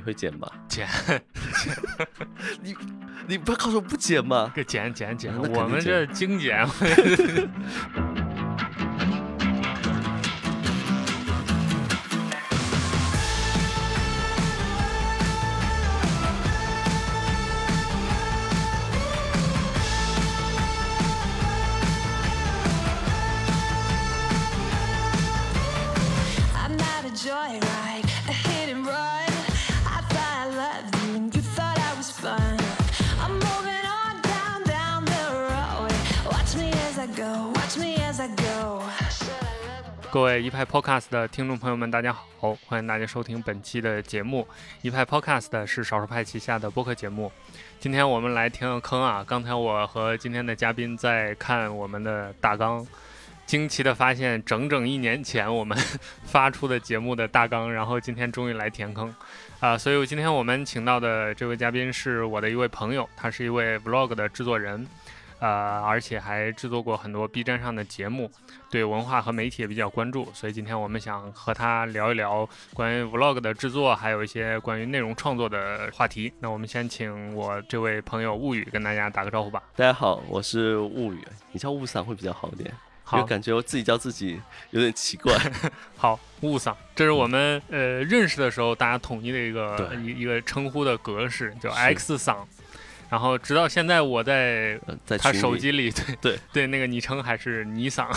[0.00, 0.50] 你会剪吗？
[0.66, 0.88] 剪，
[2.62, 2.74] 你
[3.26, 4.50] 你不要告诉我不剪吗？
[4.54, 6.66] 给剪剪剪，我们这精简。
[40.40, 44.46] 一派 Podcast 的听众朋友们，大家好，欢迎大家收听本期的节目。
[44.80, 47.30] 一派 Podcast 是少数派旗下的播客节目。
[47.78, 49.22] 今天我们来填个坑啊！
[49.26, 52.86] 刚才我和今天的嘉宾在看我们的大纲，
[53.44, 55.76] 惊奇的发现，整整一年前我们
[56.24, 59.14] 发出的节目的大纲，然后今天终于来填坑
[59.60, 64.86] 啊、所以今天我们请到的这位嘉宾是我的一位朋友，他是一位 Vlog 的制作人。
[65.40, 68.30] 呃，而且还制作过很多 B 站上的节目，
[68.70, 76.32] 对文化和媒体也比较关注，所以今天我们想和他聊一聊关于 Vlog 的制作，还有一些关于内容创作的话题。
[76.40, 79.62] 那我们先请我这位朋友物语跟大家打个招呼吧。
[79.74, 84.38] 大家好，我是物语，你叫物桑会比较好一点，因好为，感觉我自己叫自己
[84.72, 85.34] 有点奇怪。
[85.96, 92.46] 好，物桑，这是我们呃认识的时候大家统一的一个一一个称呼的格式，叫 X 桑。
[93.10, 94.78] 然后直到现在，我在
[95.18, 98.08] 他手机里，对对 对，那个昵称还是尼桑。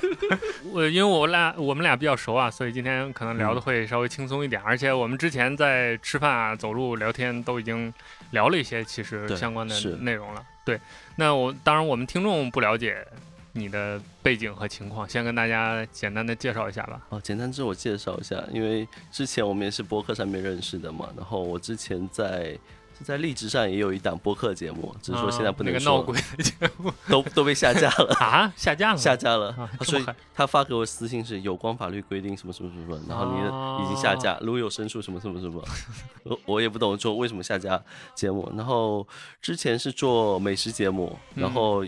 [0.72, 4.60] 我因为我俩我们俩比较熟啊，所以今天可能聊的会稍微轻松一点。
[4.62, 7.92] 而且我们之前在吃饭啊、走路、聊天都已经
[8.30, 10.42] 聊了一些其实相关的内容了。
[10.64, 10.80] 对，
[11.16, 13.06] 那我当然我们听众不了解
[13.52, 16.98] 你的背景和情况，先跟大家简单的介绍一下吧。
[17.10, 22.58] 哦，简单自我介绍一下，因为之前我们也是播客上面认识的嘛，然后我之前在。
[23.04, 29.54] 是在荔枝上也有一档播客节目，只是说现在不能说，啊那个闹鬼的节目都都被下架了， 啊，下架了， 下架了。
[29.82, 35.62] 所以他发给我私信是有关法律规定什么什么什么然后你的已经下架，如果有申诉什么什么什么，
[36.24, 37.80] 我我也不懂说为什么下架
[38.14, 38.50] 节目。
[38.56, 39.06] 然后
[39.42, 41.84] 之前是做美食节目，然后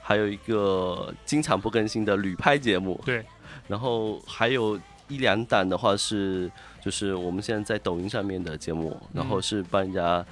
[0.00, 3.24] 还有一个经常不更新的旅拍节目，对，
[3.66, 4.78] 然后还有
[5.08, 10.24] 一两档的话是就是我们现在在抖音上面的节目，然后是帮人家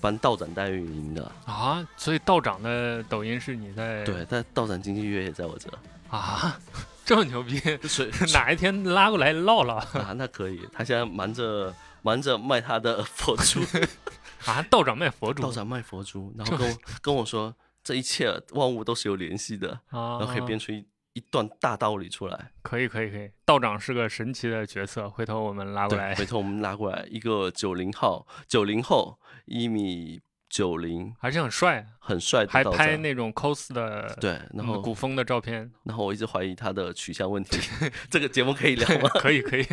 [0.00, 5.68] 帮道长代运营的，啊，所以道长的抖音是你在对，但道长经济约也在我这，
[6.08, 6.58] 啊，
[7.04, 10.60] 这么牛逼，所以 哪一天拉过来唠唠啊，那可以。
[10.72, 13.60] 他现在忙着忙着卖他的佛珠，
[14.46, 14.62] 啊？
[14.70, 22.52] 道长卖佛珠，道长卖佛珠，然后跟我 跟我说，这一切万物都是有联系的，啊，然后可以编出一一段大道理出来。
[22.62, 32.64] 可以可以可以，道长是个神奇的角色，回头我们拉过，来回头我们拉过来一个九零后，九零后一米九零，还是很帅，很帅还。
[32.64, 37.58] 拍那种 cos 的对，然嗯后古风的照片，然后我一直怀疑他的取向问题，
[38.10, 39.08] 这个节目可以聊吗？
[39.20, 39.66] 可以可以。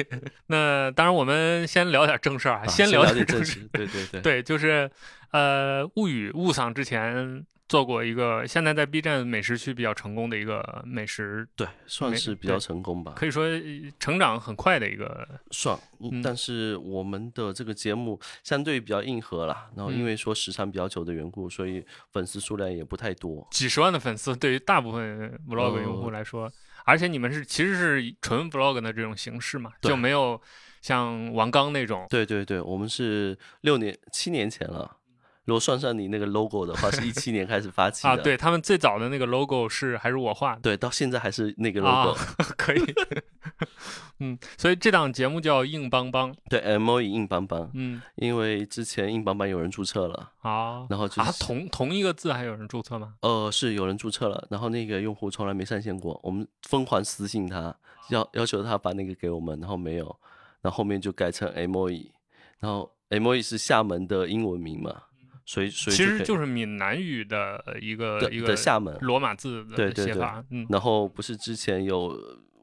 [0.48, 4.22] 那当然，我们先聊点正事儿啊，啊先聊点正事解正事，对对对。
[4.22, 4.90] 对，就是
[5.32, 13.14] 呃，物语物丧之前做过一个，现在在 B 站美食区比较成功的一个美食，对，算是比较成功吧。
[13.16, 13.62] 可以说呃
[14.00, 15.78] 成长很快的一个，算，
[16.24, 23.48] 但是我们的这个节目相对比较硬核啦，然后因嗯为说时长比较久的缘故，所以粉丝数量也不太多。
[23.50, 26.52] 几十万的粉丝，对于大部分 vlog 用户呃来说，
[26.86, 30.40] 而且你们是其实是纯 vlog 的这种形式嘛，就没有
[30.82, 32.06] 像王刚那种。
[32.10, 34.98] 对对对，我们是六年七年前了，
[35.46, 38.10] 如果算上你那个 logo 的话， 是一七年开始发起的。
[38.10, 42.20] 啊，对他们最早的那个 logo 是还是我画的，对，到现在还是那个啊 logo。
[42.58, 42.82] 可以，
[44.20, 53.14] 嗯，所以这档节目叫硬邦邦，对，M O E 硬邦邦，嗯，因为之前硬邦邦有人注册了，啊，然后就是啊，同同一个字还有人注册吗？
[53.22, 57.76] 呃是有人注册了，然后那个用户从来没上线过，我们疯狂私信他，
[58.10, 60.06] 要要求他把那个给我们，然后没有，
[60.62, 62.12] 然后后面就改成 M O E，
[62.60, 65.04] 然后 M O E 是厦门的英文名嘛，
[65.46, 72.20] 所以所以其实就是闽南语的一个的一个的厦门，罗马字对对对的写法，嗯，然后不是之前有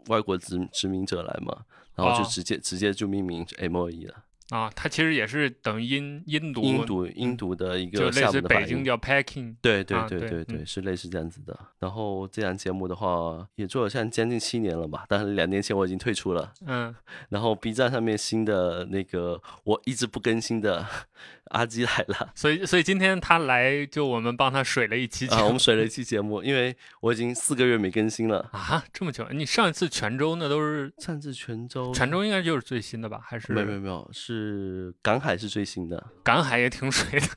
[0.09, 1.65] 外国殖殖民者来嘛，
[1.95, 2.29] 然后就哦。
[2.29, 8.41] 直接、直接就命名 M O E 了，啊，它其实也是等于音音读音读音读的一个就类似。
[8.43, 11.59] 北京叫 packing，对对啊对对对是类似这样子的。
[11.79, 16.53] 然后这档节目的话，也做了像将近七年了吧，但是两年前我已经退出了。
[16.67, 16.95] 嗯，
[17.31, 20.87] 然后 B 站上面新的那个我一直不更新的
[21.53, 28.49] 阿基来了所以所以今天他来就我们帮他水了一期节啊，我们水了一期节目，因为我已经四个月没更新了。
[28.53, 33.21] 啊，这么久，你上一次泉州那都是上次泉州泉州应该就是最新的吧？
[33.23, 37.27] 还是没有没有没有是是赶海是最新的，赶海也挺水的。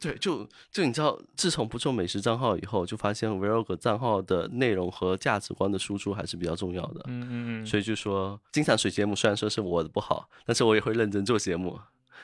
[0.00, 7.04] 对，就就你知道，自从不做美食账号以后，就发现 vlog 账号的内容和价值观的输出还是比较重要的。
[7.06, 7.66] 嗯嗯嗯。
[7.66, 11.78] 所以就说，经常水节目虽然说是我的不好，但是我也会认真做节目。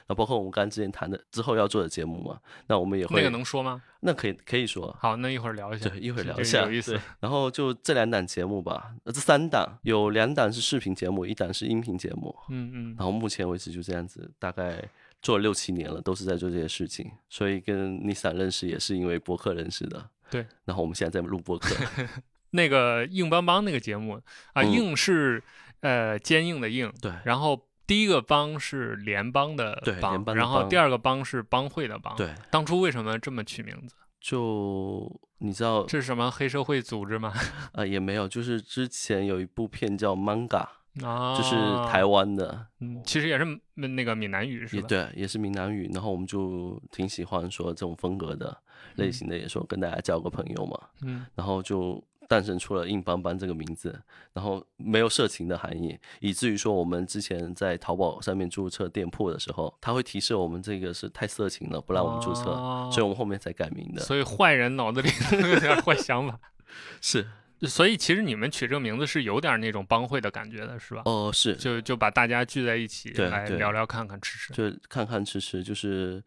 [0.06, 3.82] 那包括我们刚之前谈的之后要做的节目嘛，那我们也会那个能说吗？
[4.00, 5.88] 那可以可以说，好，那一会儿聊一下。
[5.88, 7.00] 对，一会儿聊一下，有意思。
[7.20, 12.34] 然后就这两档节目吧，呃，这三档有两档是视频节目，一档是音频节目。
[12.50, 12.94] 嗯嗯。
[12.98, 14.82] 然后目前为止就这样子，大概
[15.22, 17.10] 做了六七年了，都是在做这些事情。
[17.30, 20.10] 所以跟 Nissan 认识也是因为博客认识的。
[20.30, 20.46] 对。
[20.64, 21.74] 然后我们现在在录播客。
[22.50, 24.20] 那个硬邦邦那个节目
[24.52, 25.42] 啊，嗯硬是
[25.80, 33.94] 呃坚硬的硬，对然后第一个帮是联邦的联邦的然后邦第二个邦是帮会的帮。，对，当初为什么这么取名字？
[34.20, 37.32] 就你知道，这是什么黑社会组织吗？
[37.74, 40.66] 呃，也没有，就是之前有一部片叫《Manga》，
[41.06, 41.54] 啊，就是
[41.92, 43.44] 台湾的，嗯，其实也是
[43.74, 44.82] 闽那个闽南语是吧？
[44.82, 45.90] 也对，也是闽南语。
[45.92, 48.56] 然后我们就挺喜欢说这种风格的
[48.94, 50.80] 类型的，也说跟大家交个朋友嘛。
[51.02, 53.98] 嗯，然后就诞生出了硬邦邦这个名字，
[54.32, 64.02] 然后没有色情的含义，以至于说我们之前在淘宝上面注册店铺的时候，它会提示我们这个是太色情了，不让我们注册，哦所以我们后面才改名的。
[64.02, 66.38] 所以坏人脑子里有点坏想法。
[67.00, 67.26] 是，
[67.62, 71.02] 所以其实你们取这个名字是有点那种帮会的感觉的，是吧？
[71.04, 74.52] 哦、是，就就把大家聚在一起来聊聊、看看、吃吃。
[74.52, 76.22] 就看看吃吃，就是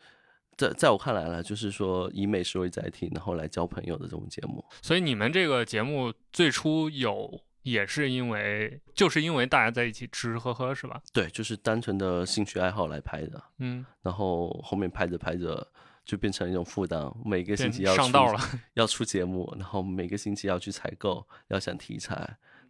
[0.58, 4.66] 在在我看来呢，就是说以美食为载体，然后来交朋友的这种节目。
[4.82, 11.02] 所以你们这个节目最初有也是因为就是因为大家在一起吃吃喝喝是吧？
[11.14, 15.68] 对，就是单纯的兴趣爱好来拍的，嗯，然后后面拍着拍着
[16.06, 18.40] 就变成一种负担，每个星期要上道了。
[18.74, 22.16] 要出节目，然后每个星期要去采购，要想题材，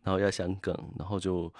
[0.01, 1.53] 然后要想梗，然后就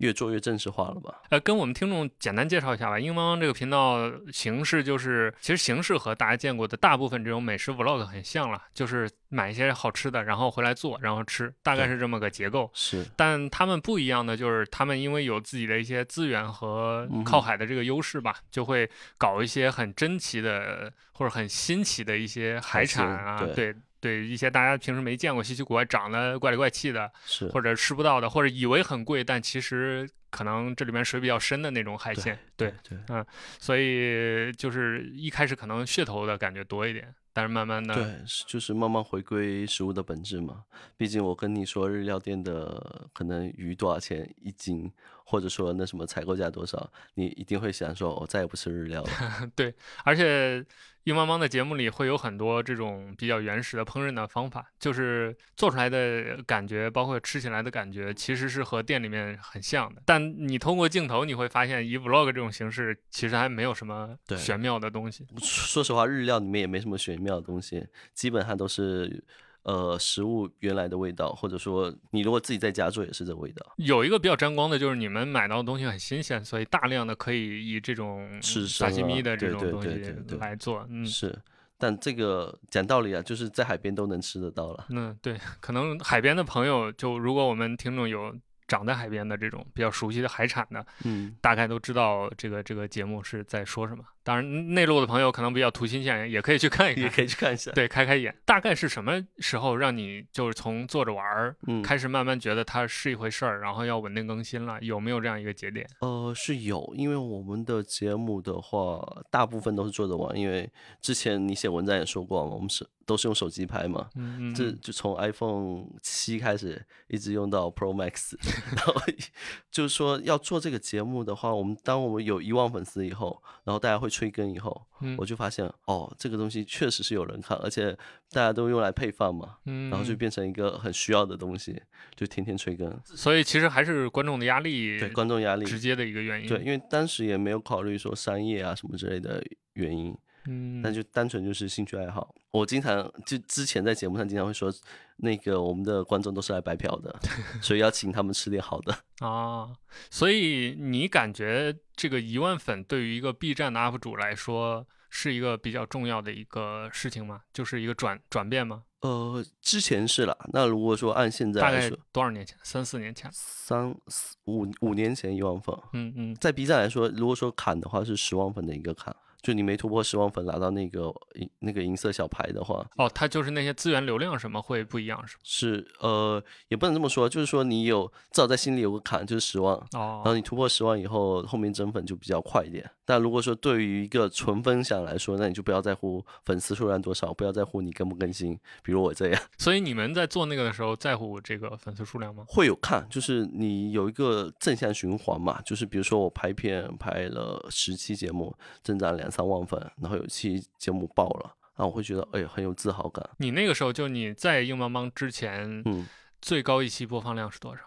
[0.00, 1.22] 越做越正式化了吧？
[1.30, 2.98] 呃，跟我们听众简单介绍一下吧。
[2.98, 12.70] 英邦邦这个频道形式就是，其实形式和大家见过的大部分这种美食 vlog 很像了，就是买一些好吃的，然后回来做，然后吃，大概是这么个结构。
[12.72, 18.88] 是，但他们不一样的就是，他们因为有自己的一些资源和靠海的这个优势吧，就会
[19.18, 32.38] 搞一些很珍奇的或者很新奇的一些海海产啊，对对对，一些大家平时没见过、稀奇古怪、长得怪里怪气的，是，或者吃不到的，或者以为很贵，但其实可能这里面水比较深的那种海鲜。
[32.56, 33.24] 对，对嗯
[33.58, 38.04] 所以就是一开始可能噱头的感觉多一点，但是慢慢的，对，
[38.46, 40.64] 就是慢慢回归食物的本质嘛。
[40.96, 44.90] 毕竟我跟你说，日料店的可能鱼多少钱一斤，
[45.24, 49.10] 或者说那什么采购价多少，你一定会想说，我再也不吃日料了。
[49.54, 49.74] 对，
[50.04, 50.64] 而且
[51.04, 60.02] 硬邦邦的节目里会有很多这种比较原始的烹饪的方法，就是做出来的感觉，包括吃起来的感觉，其实是和店里面很像的。
[60.04, 65.26] 但你通过镜头，你会发现以 vlog 这种形式，其实还没有什么玄妙的东西。
[65.40, 69.24] 说实话，日料里面也没什么玄妙的东西，基本上都是
[69.62, 73.74] 呃食物原来的味道，或者说你如果自己在家做也是这味道。
[73.76, 80.86] 有一个比较沾光的，就是你们买到的东西很新鲜，所以大量的可以以这种吃沙西米的这种东西来做。
[80.88, 81.38] 嗯是，
[81.78, 84.86] 但这个讲道理啊，就是在海边都能吃得到了。
[84.90, 88.34] 嗯，对，可能海边的朋友，就如果我们听众有
[88.66, 94.04] 长在海边的这种比较熟悉的海产的，嗯，大概都知道这个这个节目是在说什么。
[94.30, 97.72] 当然，内陆的朋友可能比较图新鲜，也可以去看一看也，可以去看一下。
[97.72, 98.32] 对，开开眼。
[98.44, 104.78] 大概是什么时候让你就是从坐着玩儿，嗯，开始慢慢觉得它是一回事儿，然后要稳定更新了？
[104.82, 105.84] 有没有这样一个节点？
[105.98, 110.70] 呃，是有，因为我们的节目的话，大部分都是做着玩，因为
[111.00, 118.36] 之前你写文章也说过嘛，我们是都是用手机拍嘛，嗯嗯，这嗯就从 iPhone 七开始一直用到 Pro Max，
[118.76, 118.94] 然后
[119.72, 125.16] 就是说要做这个节目的话，我们当我们有一万粉丝以后，然后大家会催更以后，嗯。
[125.18, 127.96] 我就发现哦，这个东西确实是有人看，而且
[128.30, 131.80] 大家都用来配饭嘛，嗯，然后就变成一个很需要的东西，
[132.14, 136.46] 就天天催更，所以其实还是观众的压力对观众压力，直接的一个原因。
[136.46, 140.14] 对，，因为当时也没有考虑说商业啊什么之类的原因，
[140.46, 142.34] 嗯，那就单纯就是兴趣爱好。
[142.50, 144.72] 我经常就之前在节目上经常会说，
[145.18, 147.14] 那个我们的观众都是来白嫖的，
[147.62, 148.96] 所以要请他们吃点好的。
[149.26, 149.70] 啊，
[150.10, 157.42] 所以你感觉这个一万粉对于一个 B 站的 UP 主来说是一个比较重要的一个事情吗？
[157.52, 158.84] 就是一个转转变吗？
[159.00, 162.54] 呃，之前是了，那如果说按现在大概来说，多少年前？
[162.62, 163.30] 三四年前？
[163.32, 175.40] 三四五五年前一万粉，嗯嗯在 B 站来说，如果说砍的话是十万粉的一个砍，就你没突破十万粉拿到那个银那个银色小牌的话，哦，它就是那些资源流量什么会不一样是吗？
[175.44, 182.88] 是呃也不能这么说，就是说你有至少在心里有个坎，就是十万，哦然后哦，你突破十万以后，后面增粉就比较快一点。
[183.04, 188.56] 但如果说对于一个纯分享来说，那你就不要在乎粉丝数量多少，不要在乎你更不更新。
[188.84, 192.44] 比如我这样， 所以你们在做那个的时候在乎这个粉丝数量吗？
[192.46, 203.28] 会有看，就是你有一个正向循环嘛，就是比如说我拍片拍了十期节目，增长两三万粉，然后有期节目爆了，那我会觉得哎很有自豪感。
[203.38, 206.06] 你那个时候就你在硬邦邦之前，嗯，
[206.40, 207.82] 最高一期播放量是多少？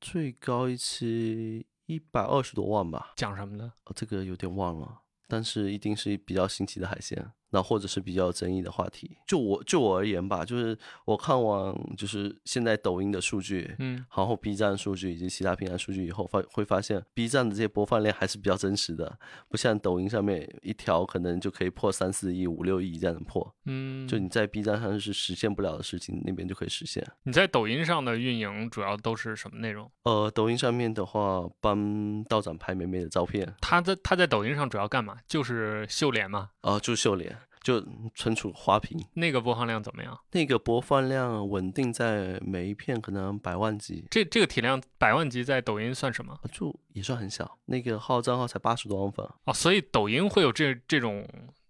[0.00, 3.66] 最高一期一百二十多万吧，讲什么的？
[3.84, 9.16] 哦，这个有点忘了，但是一定是比较新奇的海鲜，然后或者是比较有争议的话题。
[9.26, 27.06] 就我就我而言吧，就是我看完就是现在抖音的数据，嗯，然后 B 站数据以及其他平台数据以后，发会发现 B 站的这些播放量还是比较真实的，不像抖音上面一条可能就可以破三四亿、五六亿这样的破，嗯，就你在 B 站上是实现不了的事情，那边就可以实现。
[27.24, 29.90] 你在抖音上的运营主要都是什么内容？
[30.04, 35.16] 呃，抖音上面的话，帮道长拍美美的照片，他在他在抖音上主要干嘛？
[35.26, 36.50] 就是秀脸嘛。
[36.60, 38.98] 啊、就是秀脸，就存储花瓶。
[39.14, 40.18] 那个播放量怎么样？
[40.32, 46.32] 那个播放量稳定在每一片可能百万级，这这个体量百万级在抖音算什么？
[46.32, 47.58] 啊就也算很小。
[47.66, 51.26] 那个号账号才八十多万粉，哦，所以抖音会有这这种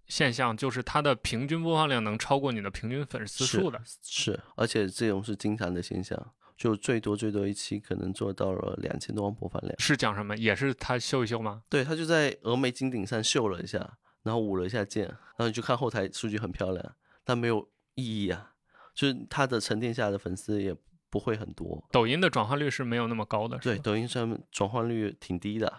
[0.06, 3.80] 现象，就是它的平均播放量能超过你的平均粉丝数的。
[4.02, 9.74] 是，而且这种是经常的现象，就最多最多一期可能做到了两千多万播放量。
[9.78, 10.36] 是讲什么？
[10.36, 11.62] 也是他秀一秀吗？
[11.68, 18.52] 对他就在峨眉金顶上秀了一下，然后捂了一下键，然后你去看后台数据很漂亮，但没有意义啊，
[18.94, 20.74] 就是他的沉淀下来的粉丝也
[21.08, 21.82] 不会很多。
[21.90, 23.58] 抖音的转化率是没有那么高的。
[23.58, 25.72] 对，抖音上面转化率挺低的，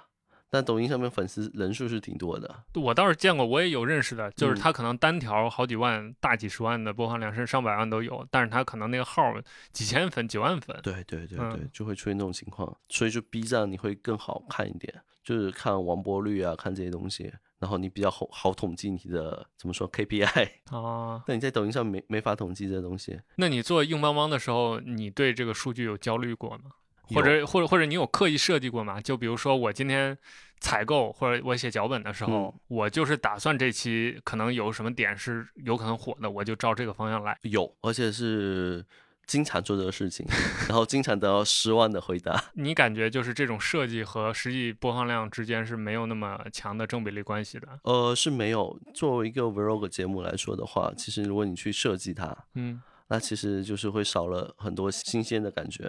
[0.49, 2.63] 但抖音上面粉丝人数是挺多的。
[2.75, 9.33] 我倒是见过，我也有认识的，就是嗯他可能单条好几万、大几十万的播放量，甚至上百万都有，但是他可能那个号
[9.71, 10.77] 几千粉、几万粉。
[10.83, 26.71] 对对对对，嗯就会出现那种情况，所以就 B 站你会更好看一点，就是看完播率啊，看这些东西，然后你比较好好统计你的怎么说 KPI，啊，那你在抖音上没没法统计这东西，那你做硬邦邦的时候，你对这个数据有焦虑过吗？
[27.13, 29.01] 或者或者或者你有刻意设计过吗？
[29.01, 30.17] 就比如说我今天
[30.61, 37.37] 采购或者我写脚本的时候，嗯我就是打算这期可能有什么点是有可能火的，我就照这个方向来。
[37.41, 38.85] 有，而且是
[39.31, 40.25] 经常做这个事情，
[40.67, 42.43] 然后经常得到失望的回答。
[42.55, 47.79] 你感觉就是这种设计和实际播放量之间是没有那么强的正比例关系的？
[47.83, 48.77] 呃，是没有。
[48.93, 55.85] 作为一个 vlog 节目来说的话，其实如果你去设计它，嗯那其实就是会少了很多新鲜的感觉，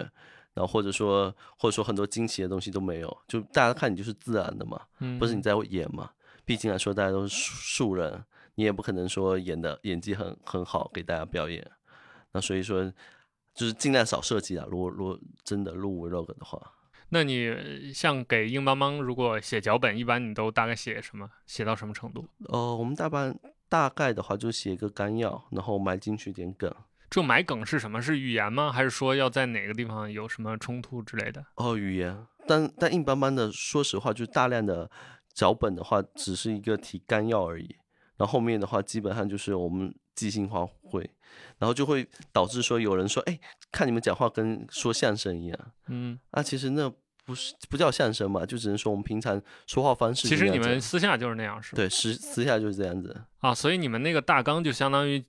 [0.53, 6.11] 然后或者说或者说很多惊奇的东西都没有，就大家看你就是自然的嘛，嗯，不是你在演嘛。
[6.45, 8.23] 毕竟来说，大家都是素素人，
[8.55, 11.69] 你也不可能说演的演技很很好给大家表演。
[12.33, 12.91] 那所以说，
[13.53, 14.65] 就是尽量少设计啊。
[14.69, 16.59] 如果如果真的录 vlog 的话，
[17.09, 21.29] 那你呃像给硬邦邦如果写脚本，一般你都大概写什么？
[21.45, 22.27] 写到什么程度？
[22.49, 23.37] 呃，我们大半
[23.69, 26.73] 大概的话就写一个纲要，然后埋进去点梗。
[27.09, 28.01] 这埋梗是什么？
[28.01, 28.71] 是语言吗？
[28.71, 31.45] 还是说要在哪个地方有什么冲突之类的？
[31.57, 34.89] 哦，语言，但但硬邦邦的，说实话，就是大量的
[35.31, 37.75] 脚本的话，只是一个提纲要而已。
[38.17, 41.01] 然后后面的话，基本上就是我们即兴发挥，
[41.57, 43.39] 然后就会导致说有人说，哎，
[43.71, 46.91] 看你们讲话跟说相声一样嗯，啊，其实那
[47.25, 50.59] 不是不叫相声嘛，就只能说我们平常说话方式其实你。
[50.59, 51.77] 们私下就是那样，是吧？
[51.77, 53.21] 对私私下就是这样子。
[53.39, 55.23] 啊，所以你们那个大纲就相当于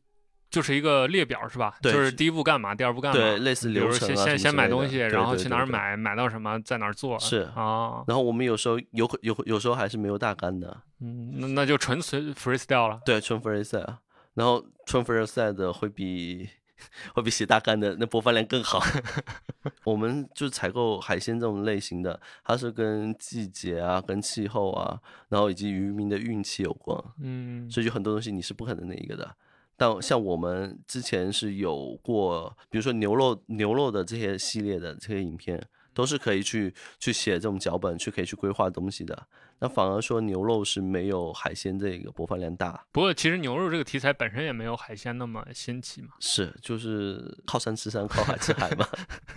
[0.50, 1.76] 就是一个列表，是吧？
[1.80, 3.18] 对就是第一步干嘛，第二步干嘛？
[3.18, 7.18] 对，类似流程啊先先先买东西，然后去哪儿买，买到什么，在哪儿做。
[7.18, 13.00] 是啊，然后我们有时候有有有时候还是没有大纲的，嗯，那那就纯随 freestyle 了。
[13.04, 13.96] 对，纯 freestyle，
[14.34, 16.48] 然后纯 freestyle 的会比
[17.14, 18.82] 会比写大纲的那播放量更好。
[19.84, 29.34] 我们就采购海鲜这种类型的，它是跟季节啊、跟气候啊，然后以及渔民的运气有关，嗯，所以就很多东西你是不可能那一个的。
[29.76, 35.60] 但像我们之前是有过，比如说牛肉牛肉的这些系列的这些影片，
[35.94, 39.26] 都是可以去去写这种脚本，去可以去规划东西的。
[39.60, 48.86] 那反而说牛肉是没有海鲜这个播放量大，不过其实牛肉这个题材本身也没有海鲜那么新奇嘛，是就是靠山吃山，靠海吃海嘛，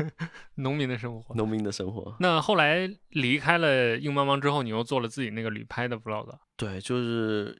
[0.55, 1.35] 农民的生活。
[1.35, 2.15] 农民的生活。
[2.19, 6.35] 那后来离开了硬邦邦之后，你又做了自己那个旅拍的 vlog。
[6.55, 7.55] 对，就是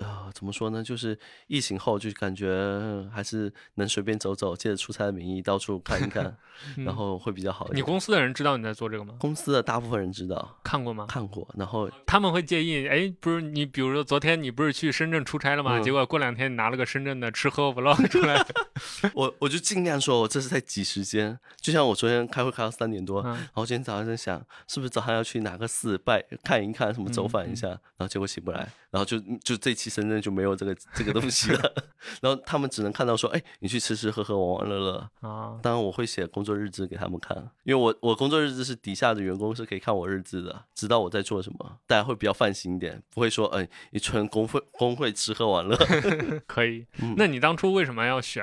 [0.00, 0.82] 呃，怎么说呢？
[0.82, 6.24] 就是疫情后就感觉还是能随便走走，借着出差的名义到处看一看，
[6.76, 7.76] 然嗯后会比较好一点。
[7.78, 9.14] 你公司的人知道你在做这个吗？
[9.18, 11.06] 公司的大部分人知道看过吗？
[11.08, 12.88] 看过，然后他们会介意？
[12.88, 15.78] 哎，不是你，比如说昨天你不是去深圳出差了吗？
[15.78, 18.44] 嗯结果过两天你拿了个深圳的吃喝 vlog 出来，
[19.14, 21.38] 我我就尽量说，我这是在挤时间。
[21.60, 31.74] 就像我昨天开会开到三点多，嗯然后今天早上在想，是不是早上要去哪个寺拜看一看，什么走访嗯一下，然后结果起不来，然后就就这期深圳就没有这个这个东西了，
[32.22, 35.10] 然后他们只能看到说，哎，你去吃吃喝喝玩玩乐乐。
[35.20, 45.76] 啊，当然我会写工作日志给他们看，因为我我工作日志是底下的员工是可以看我日志的，知道我在做什么，大家会比较放心一点，不会说，哎，你纯工会工会吃喝玩乐。
[46.46, 46.86] 可以。
[47.00, 48.42] 嗯那你当初为什么要选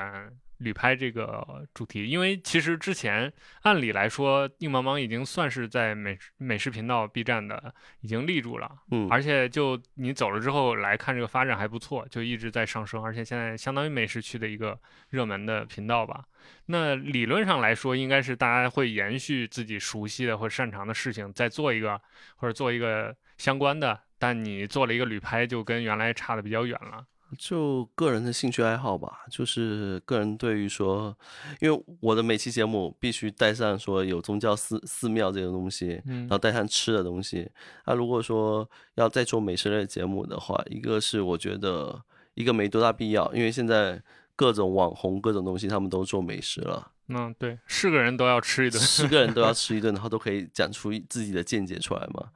[0.58, 2.08] 旅拍这个主题？
[2.08, 16.26] 因为其实之前按理来说，硬邦邦已经算是在美美食频道 B 站的已经立住了，嗯，而且就你走了之后来看这个发展还不错，就一直在上升，而且现在相当于美食区的一个热门的频道吧。
[16.68, 22.02] 那理论上来说，应该是大家会延续自己熟悉的或者擅长的事情，再做一个
[22.38, 24.00] 或者做一个相关的。
[24.20, 27.06] 但你做了一个旅拍，就跟原来差的比较远了。
[27.38, 31.18] 就个人的兴趣爱好吧，就是个人对于说，
[31.60, 37.50] 因为我的每期节目必须带上说有宗教寺寺庙这种东西，嗯然后带上吃的东西。
[37.86, 42.02] 那如果说要再做美食类节目的话，一个是我觉得
[42.36, 44.02] 一个没多大必要，因为现在
[44.36, 48.80] 各种网红各种东西他们都做美食了，嗯，对，是个人都要吃一顿。
[48.80, 52.30] 是个人都要 吃一顿，然后都可以讲出自己的见解出来嘛。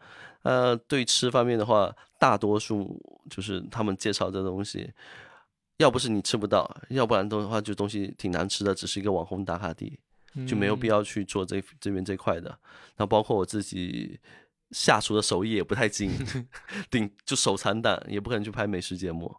[0.44, 4.92] 呃，对吃方面的话，大多数就是他们介绍的东西，
[5.78, 10.00] 要不是你吃不到，要不然的话就东西挺难吃的，只是一个网红打卡地，
[10.48, 11.04] 就没有必要。
[11.04, 12.50] 去做这这边这块的。
[12.50, 14.20] 然后包括我自己
[14.72, 16.12] 下厨的手艺也不太精，
[16.90, 19.36] 顶就手残党，也不可能去拍美食节目。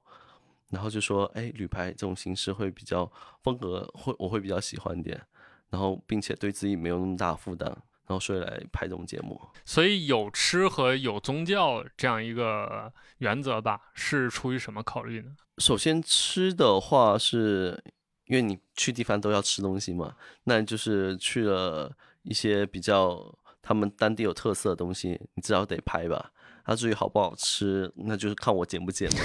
[0.68, 3.10] 然后就说，哎，旅拍这种形式会比较
[3.42, 5.20] 风格会我会比较喜欢一点，
[5.68, 7.70] 然后并且对自己没有那么大负担，
[8.12, 9.40] 然后所以来拍这种节目。
[9.64, 15.30] 所以有吃和有宗教这样一个原则吧，是出于什么考虑呢？
[15.56, 17.82] 首先吃的话是，
[18.26, 20.14] 因为你去地方都要吃东西嘛，
[20.44, 21.90] 那就是去了
[22.22, 26.30] 一些比较他们当地有特色的东西，你至少得拍吧。
[26.64, 29.18] 它至于好不好吃，那就是看我剪不剪嘛。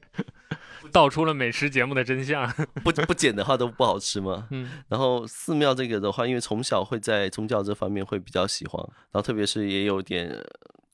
[0.92, 2.46] 道出了美食节目的真相。
[2.84, 4.46] 不不剪的话都不好吃嘛。
[4.50, 10.44] 嗯然后寺庙这个的话，因为从小会在宗教这方面会比较喜欢，然后特别是也有点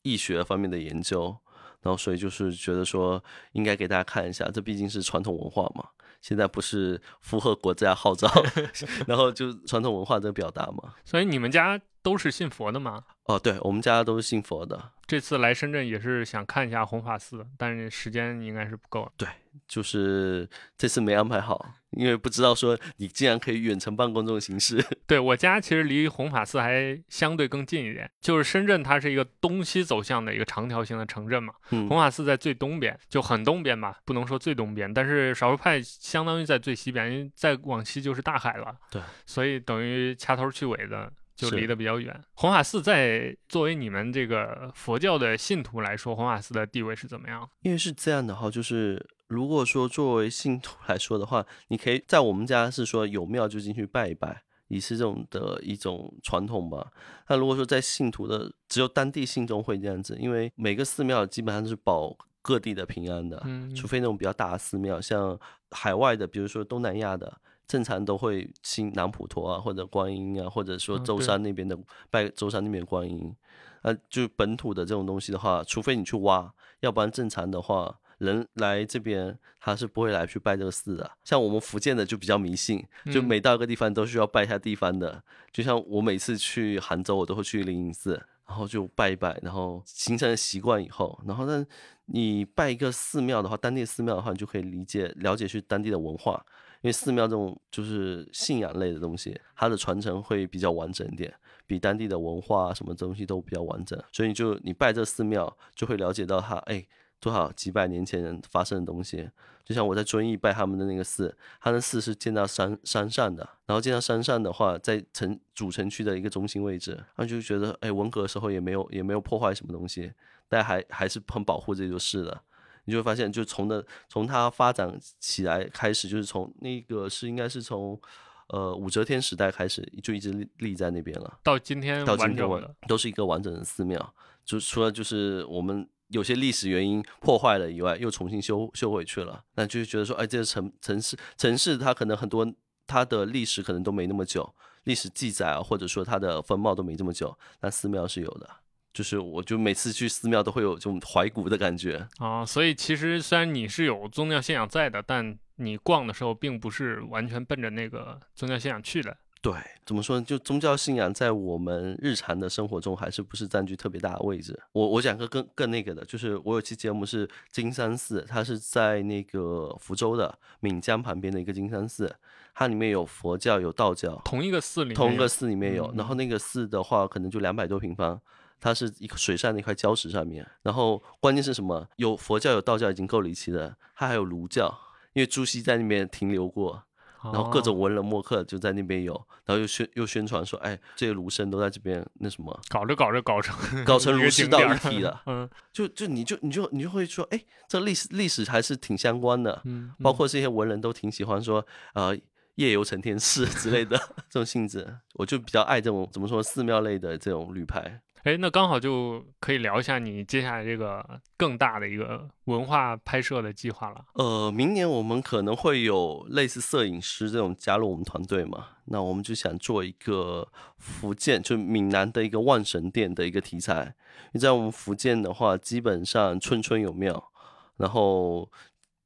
[0.02, 1.36] 易学方面的研究，
[1.82, 5.84] 然后所以就是觉得说应该给大家看一下，这毕竟是传统文化嘛。
[6.20, 8.30] 现在不是符合国家号召，
[9.08, 10.94] 然后就传统文化的表达嘛。
[11.04, 13.04] 所以你们家都是信佛的吗？
[13.24, 19.10] 哦，对，我们家都是信佛的，这次来深圳也是想看一下弘法寺，但是时间应该是不够。
[19.16, 19.28] 对
[19.68, 24.84] 就是这次没安排好，因为不知道说你竟然可以远程办公这种形式。
[25.06, 38.74] 对我家其实离弘法寺还相对更近一点，就是深圳它是一个东西走向的一个长条形的城镇嘛，嗯弘法寺在最东边，就很东边吧，不能说最东边，但是少数派相当于在最西边，因为再往西就是大海了。
[38.90, 41.12] 对，所以等于掐头去尾的。
[41.50, 42.22] 就离得比较远。
[42.34, 47.48] 弘法寺在作为你们这个佛教的信徒来说，弘法寺的地位是怎么样？
[47.62, 56.90] 因为是这样的哈，就是如果说作为信徒来说的话，你可以在我们家是说有庙就进去拜一拜，也是这种的一种传统吧。
[57.28, 65.38] 那如果说在信徒的只有当地信众会这样子，因为每个寺庙基本上是保各地的平安的，嗯，除非那种比较大的寺庙，像
[65.70, 67.38] 海外的，比如说东南亚的。
[67.72, 71.74] 正常都会信南普陀啊，或者观音啊，或者说舟山那边的、
[72.10, 73.34] 拜舟山那边的观音，
[73.80, 81.10] 啊，就本土的这种东西的话，除非你去挖，要不然正常的话，人来这边他是不会来去拜这个寺的。
[81.24, 85.24] 像我们福建的就比较迷信，就嗯每到一个地方都需要拜一下地方的。
[85.50, 91.64] 就像我每次去杭州，我都会去灵隐寺，然后就拜一拜，然后形成了习惯以后，然后呢，
[92.04, 96.44] 你拜一个寺庙的话，当地寺庙的话，你就可以理解了解去当地的文化。
[96.82, 101.32] 因为寺庙这种就是信仰类的东西，它的传承会比较完整一点，
[101.66, 106.84] 比当地的文化什么东西都比较完整，所以你就你拜这寺庙，就会了解到它哎
[107.20, 109.30] 多少几百年前发生的东西。
[109.64, 120.12] 就像我在遵义拜他们的那个寺，它的寺是建到山山上的，然后建到山上的话，在城主城区的一个中心位置，然后就觉得哎文革的时候也没有也没有破坏什么东西，
[120.48, 122.42] 但还还是很保护这座寺的。
[122.84, 128.00] 你就会发现，就从的从它发展起来开始，就是从那个是应该是从
[128.48, 134.14] 呃武则天时代开始，就一直立立在那边了，到今天到今天完都是一个完整的寺庙。
[134.44, 139.44] 就除了就是我们有些历史原因破坏了以外，又重新修修回去了。
[139.54, 142.52] 那就是觉得说，哎，这个城城市城市它可能很多
[142.86, 148.50] 它的历史可能都没那么久，历史记载啊，或者说它的风貌都没这么久，但寺庙是有的。
[148.92, 152.06] 就是我就每次去寺庙都会有这种怀古的感觉。
[152.18, 159.16] 啊，所以其实虽然你是有宗教信仰在的，但你逛的时候并不是完全奔着那个宗教信仰去的。
[159.40, 159.52] 对，
[159.84, 160.24] 怎么说呢？
[160.24, 164.56] 就宗教信仰在我们日常的生活中还是不是占据特别大的位置。
[164.70, 172.14] 我我讲个更更那个的，就是我有期节目是金山寺，它是在那个福州的闽江旁边的一个金山寺，
[172.54, 175.86] 它里面有佛教有道教，同一个寺里面，同一个寺里面有。
[175.86, 178.20] 嗯然后那个寺的话，可能就两百多平方。
[178.62, 181.88] 它是一个水上的一块礁石上面，然后关键是什么？
[181.96, 184.72] 有佛教有道教已经够离奇的，它还有儒教，
[185.14, 186.84] 因为朱熹在那边停留过，
[187.24, 189.12] 然后各种哦文人墨客就在那边有，
[189.44, 202.16] 然后又宣又宣传说，哎，这些儒生都在这边那什么，搞着搞着搞成搞成儒释道一体了， 嗯就就你就你就你就会说，哎，这历史历史还是挺相关的，嗯，包括这些文人都挺喜欢说，呃，
[202.54, 203.96] 夜游承天寺之类的
[204.30, 208.00] 这种性质，我就比较爱这种怎么说寺庙类的这种旅拍。
[208.24, 214.04] 哎，那刚好就可以聊一下你接下来这个更大的一个文化拍摄的计划了。
[214.14, 220.46] 呃，明年我们可能会有类似摄影师这种加入我们团队嘛，那我们就想做一个
[220.78, 223.94] 福建，就闽南的一个万神殿的一个题材。
[224.26, 227.32] 因为在我们福建的话，基本上村村有庙，
[227.76, 228.48] 然后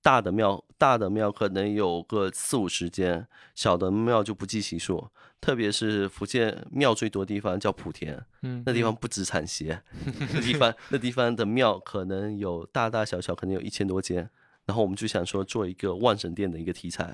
[0.03, 5.09] 大的庙大的庙可能有个四五十间，小的庙就不计其数。
[5.41, 9.81] 特别是福建庙最多地方叫莆田，嗯，那地方不止产鞋，
[10.35, 14.29] 那地方那地方的庙可能有大大小小，可能有一千多间。
[14.65, 17.05] 然后我们就想说做一个万神殿的一个题材，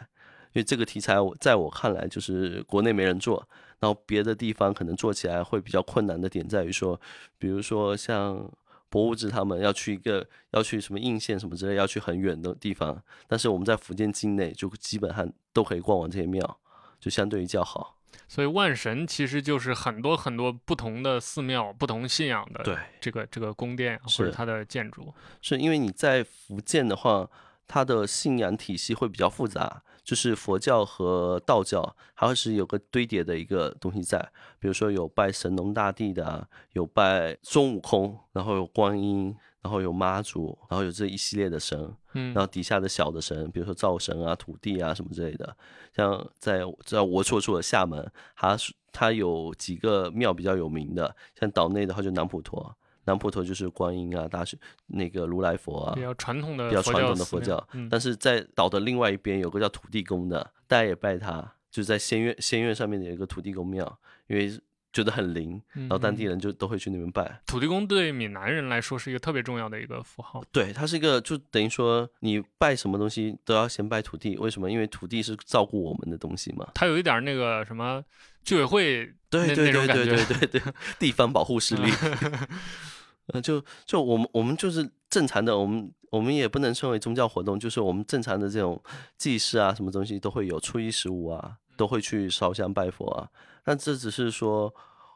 [0.55, 3.47] 因为这个题材我在我看来就是国内没人做，
[3.79, 6.99] 然后别的地方可能做起来会比较困难的点在于说，
[7.37, 8.51] 比如说像
[8.89, 16.59] 博物志他们要去一个要去什么应县什么之类，要去很远的地方，但是我们在福建境内就基本上都可以逛完这些庙，
[16.99, 17.99] 就相对于较好。
[18.29, 25.13] 所以万神其实就是很多很多不同的寺庙、不同信仰的对，这个这个宫殿啊或者它的建筑。
[25.41, 27.29] 是因为你在福建的话，
[27.67, 34.19] 它的信仰体系会比较复杂，就是佛教和道教还会是有个堆叠的一个东西在，
[34.59, 41.79] 比如说有拜神农大帝的啊，有拜孙悟空，然后有观音，然后有妈祖，然后有这一系列的神，
[42.15, 45.57] 嗯然后底下的小的神，比如说灶神啊、土地啊什么之类的。
[45.95, 57.65] 像在在我所处的厦门，它是它有几个庙比较有名的，像岛内的话就南普陀，南普陀就是观音啊、大学那个如来佛啊比，较传统的比较传统的佛教。
[57.73, 64.51] 嗯，但是在岛的另外一边有个叫土地公的，大家也拜他，就是在仙院仙院上面的有一个土地公庙，因为
[64.93, 67.41] 觉得很灵，然后当地嗯人就都会去那边拜。
[67.47, 70.45] 土地公对闽南人来说是一个特别重要的一个符号。
[70.53, 74.71] 对，它是一个，就等于说你拜什么东西都要先拜土地，为什么？
[74.71, 76.69] 因为土地是照顾我们的东西嘛。
[76.75, 78.05] 它有一点那个什么
[78.45, 80.63] 居委会对对对对对对，
[80.99, 81.91] 地方保护势力。
[83.33, 88.83] 呃，就就我们我们就是正常的，我们我们也不能称为宗教活动，就是我们正常的这种
[89.17, 93.29] 祭祀啊，什么东西都会有，初一十五啊，都会去烧香拜佛啊。
[93.63, 94.75] 但这只是说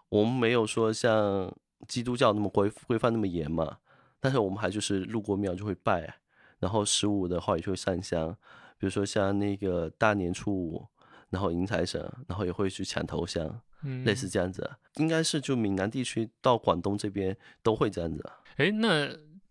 [0.09, 1.53] 我们没有说像
[1.89, 3.79] 基督教那么规规范那么严嘛，
[4.21, 6.19] 但是我们还就是路过庙就会拜，
[6.59, 8.31] 然后十五的话也就会上香，
[8.79, 10.87] 比如说像那个大年初五。
[11.29, 18.25] 然后迎财神，然后也会去抢头香，嗯，类似这样子，应该是就闽南地区到广东这边都会这样子。
[18.59, 19.11] 哎，那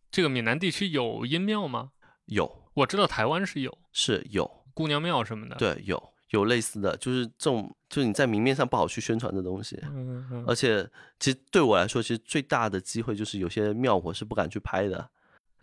[0.09, 1.91] 这个闽南地区有阴庙吗？
[2.27, 9.79] 有我知道台湾是有是有，姑娘庙什么的。，对，有有类似的，就是这种，就是你在明面上不好去宣传的东西。
[9.83, 10.27] 嗯。
[10.31, 10.87] 嗯而且，
[11.19, 15.09] 其实对我来说，其实最大的机会就是有些庙我是不敢去拍的，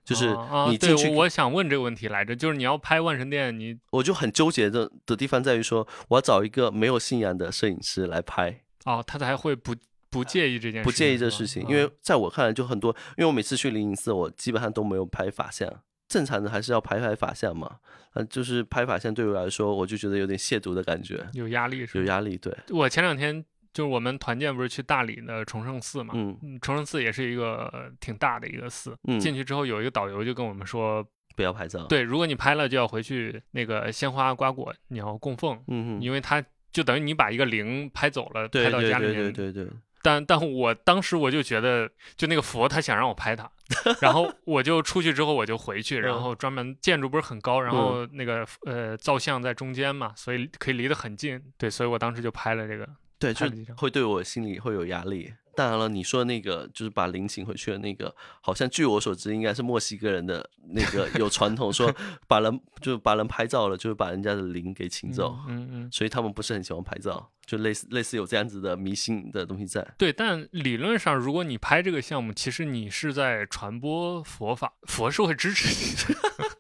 [0.05, 0.37] 就是
[0.69, 9.75] 你进去，对我我想问这个问题来着，就是你要拍万神殿，你我就很纠结的的地方在于说，我要找一个没有信仰的摄影师来拍，哦，他才会不
[10.11, 15.71] 不介意这件事，不介意这事情，啊因为在我看来就很多，因为我每次去灵隐寺，我基本上都没有拍法像，
[16.13, 17.79] 正常的还是要拍拍法像嘛，
[18.13, 21.97] 呃，就是拍法像对我来说，我就觉得有点亵渎的感觉，有压力是？
[21.97, 28.95] 有压力，对，我前两天就是我们团建不是去大理的崇圣寺嘛，嗯，嗯，崇圣寺也是一个呃挺大的一个寺。
[29.09, 31.03] 嗯进去之后有一个导游就跟我们说，
[31.35, 39.33] 不要拍照，，对，如果你拍了就要回去那个鲜花瓜果你要供奉，嗯哼，因为他就等于你把一个灵拍走了，拍到家里面。
[39.33, 39.73] 对对对，
[40.03, 43.51] 但但我当时我就觉得，就那个佛他想让我拍他，
[44.03, 51.41] 然后我就出去之后我就回去，然嗯后专门建筑不是很高，然后那个呃造像在中间嘛，所以可以离得很近。
[51.57, 52.89] 对，所以我当时就拍了这个。
[53.23, 53.75] 对，就。
[53.77, 55.33] 会对我心里会有压力。
[55.55, 61.95] 当然了，你说那个就是把灵请回去的那个，好像据我所知，应该是墨西哥人的那个有传统，说
[62.27, 69.87] 把人就是把人拍照了，就是把人家的灵给请走，嗯嗯，所以他们不是很喜欢拍照，就类似类似有这样子的迷信的东西在。
[69.99, 70.11] 对。
[70.11, 76.52] 但理论上，如果你拍这个项目，其实你是在传播佛法，佛是会支持你的。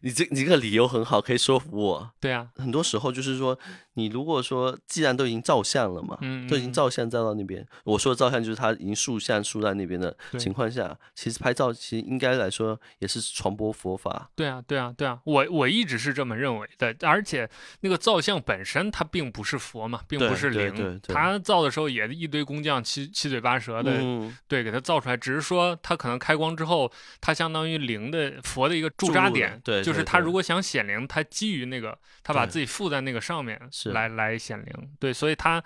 [0.00, 2.10] 你这你这个理由很好，可以说服我。
[2.20, 3.58] 对啊，很多时候就是说，
[3.94, 6.72] 你如果说既然都已经照相了嘛，嗯，都已经嗯。
[6.72, 14.30] 照相照到那边，我说的照相就是他已经竖像竖在那边的情况下，其实拍照其实应该来说也是传播佛法。
[14.34, 17.48] 对啊，对啊，对啊，我我一直是这么认为的，而且
[17.80, 20.98] 那个造像本身它并不是佛嘛，并不是灵，对对。
[20.98, 26.90] 对它造的时候也一堆工匠七七嘴八舌的，嗯，对，给他造出来，只是说他可能开光之后，
[27.20, 35.62] 它相当于灵的佛的一个驻扎点，对就是对对它如果想显灵，他基于那个，他把自己附在那个上面是来来显灵，对，所以他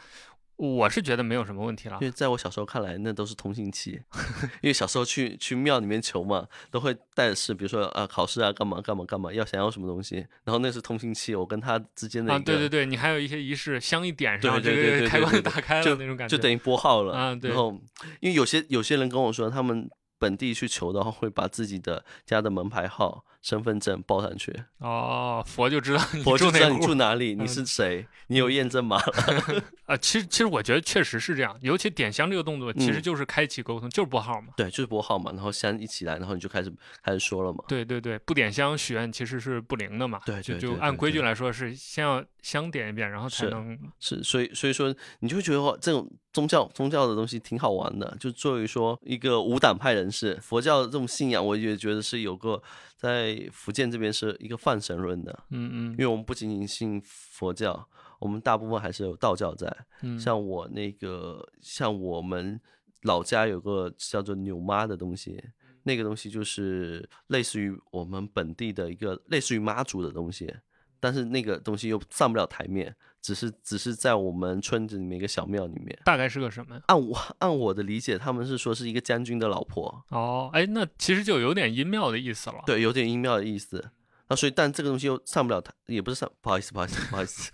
[0.56, 2.06] 我是觉得没有什么问题了因。
[2.06, 4.00] 为在我小时候看来，那都是通信器，
[4.60, 17.80] 因为小时候去去庙里面求嘛，都会带的是，比如说啊考试啊干嘛干嘛干嘛，要想要什么东西，然后那是通信器，我跟他之间的啊，对对对，你还有一些仪式，香一点上，这个开关打开了就那种感觉，就等于拨号了啊对然后
[18.18, 19.88] 因为有些有些人跟我说，他们
[20.18, 28.98] 本地去求的话，会把自己的家的门牌号、身份证报上去，哦，佛就知道你佛就知道你住哪里， 你嗯是谁，你有验证码。
[29.86, 34.48] 啊， 其实其实我觉得确实是这样，尤其点香这个动作，其实嗯就是开启沟通，就是拨号嘛。
[34.56, 36.72] 对，就是拨号嘛，然后香一起来，然后你就开始
[37.02, 37.64] 开始说了嘛。
[37.68, 40.20] 对对对，不点香许愿其实是不灵的嘛。
[40.26, 48.16] 对就对对对就按规矩来说是先要香点一遍，然后才能是，所以所以说，你就会觉得哇这种宗教宗教的东西挺好玩的。
[48.20, 52.60] 就作为说一个无党派人士，佛教这种信仰，我也觉得是有个
[52.98, 59.74] 在福建这边是一个泛神论的，嗯嗯因为我们不仅仅信佛教，我们大部分还是有道教在。
[60.02, 62.60] 嗯，像我那个，像我们
[63.02, 65.40] 老家有个叫做牛妈的东西，
[65.84, 70.52] 那个东西就是类似于我们本地的一个类似于妈祖的东西，
[71.00, 75.98] 但是那个东西又上不了台面，只是只是在我们村子里面一个小庙里面。
[76.04, 76.82] 大概是个什么呀？
[76.86, 82.62] 按我按我的理解，他们是说是一个将军的老婆，哦，哎，那其实就有点阴庙的意思了。
[82.66, 83.90] 对，有点阴庙的意思。
[84.28, 87.50] 那所以，但这个东西又上不了台，也不是上，不好意思，不好意思，不好意思，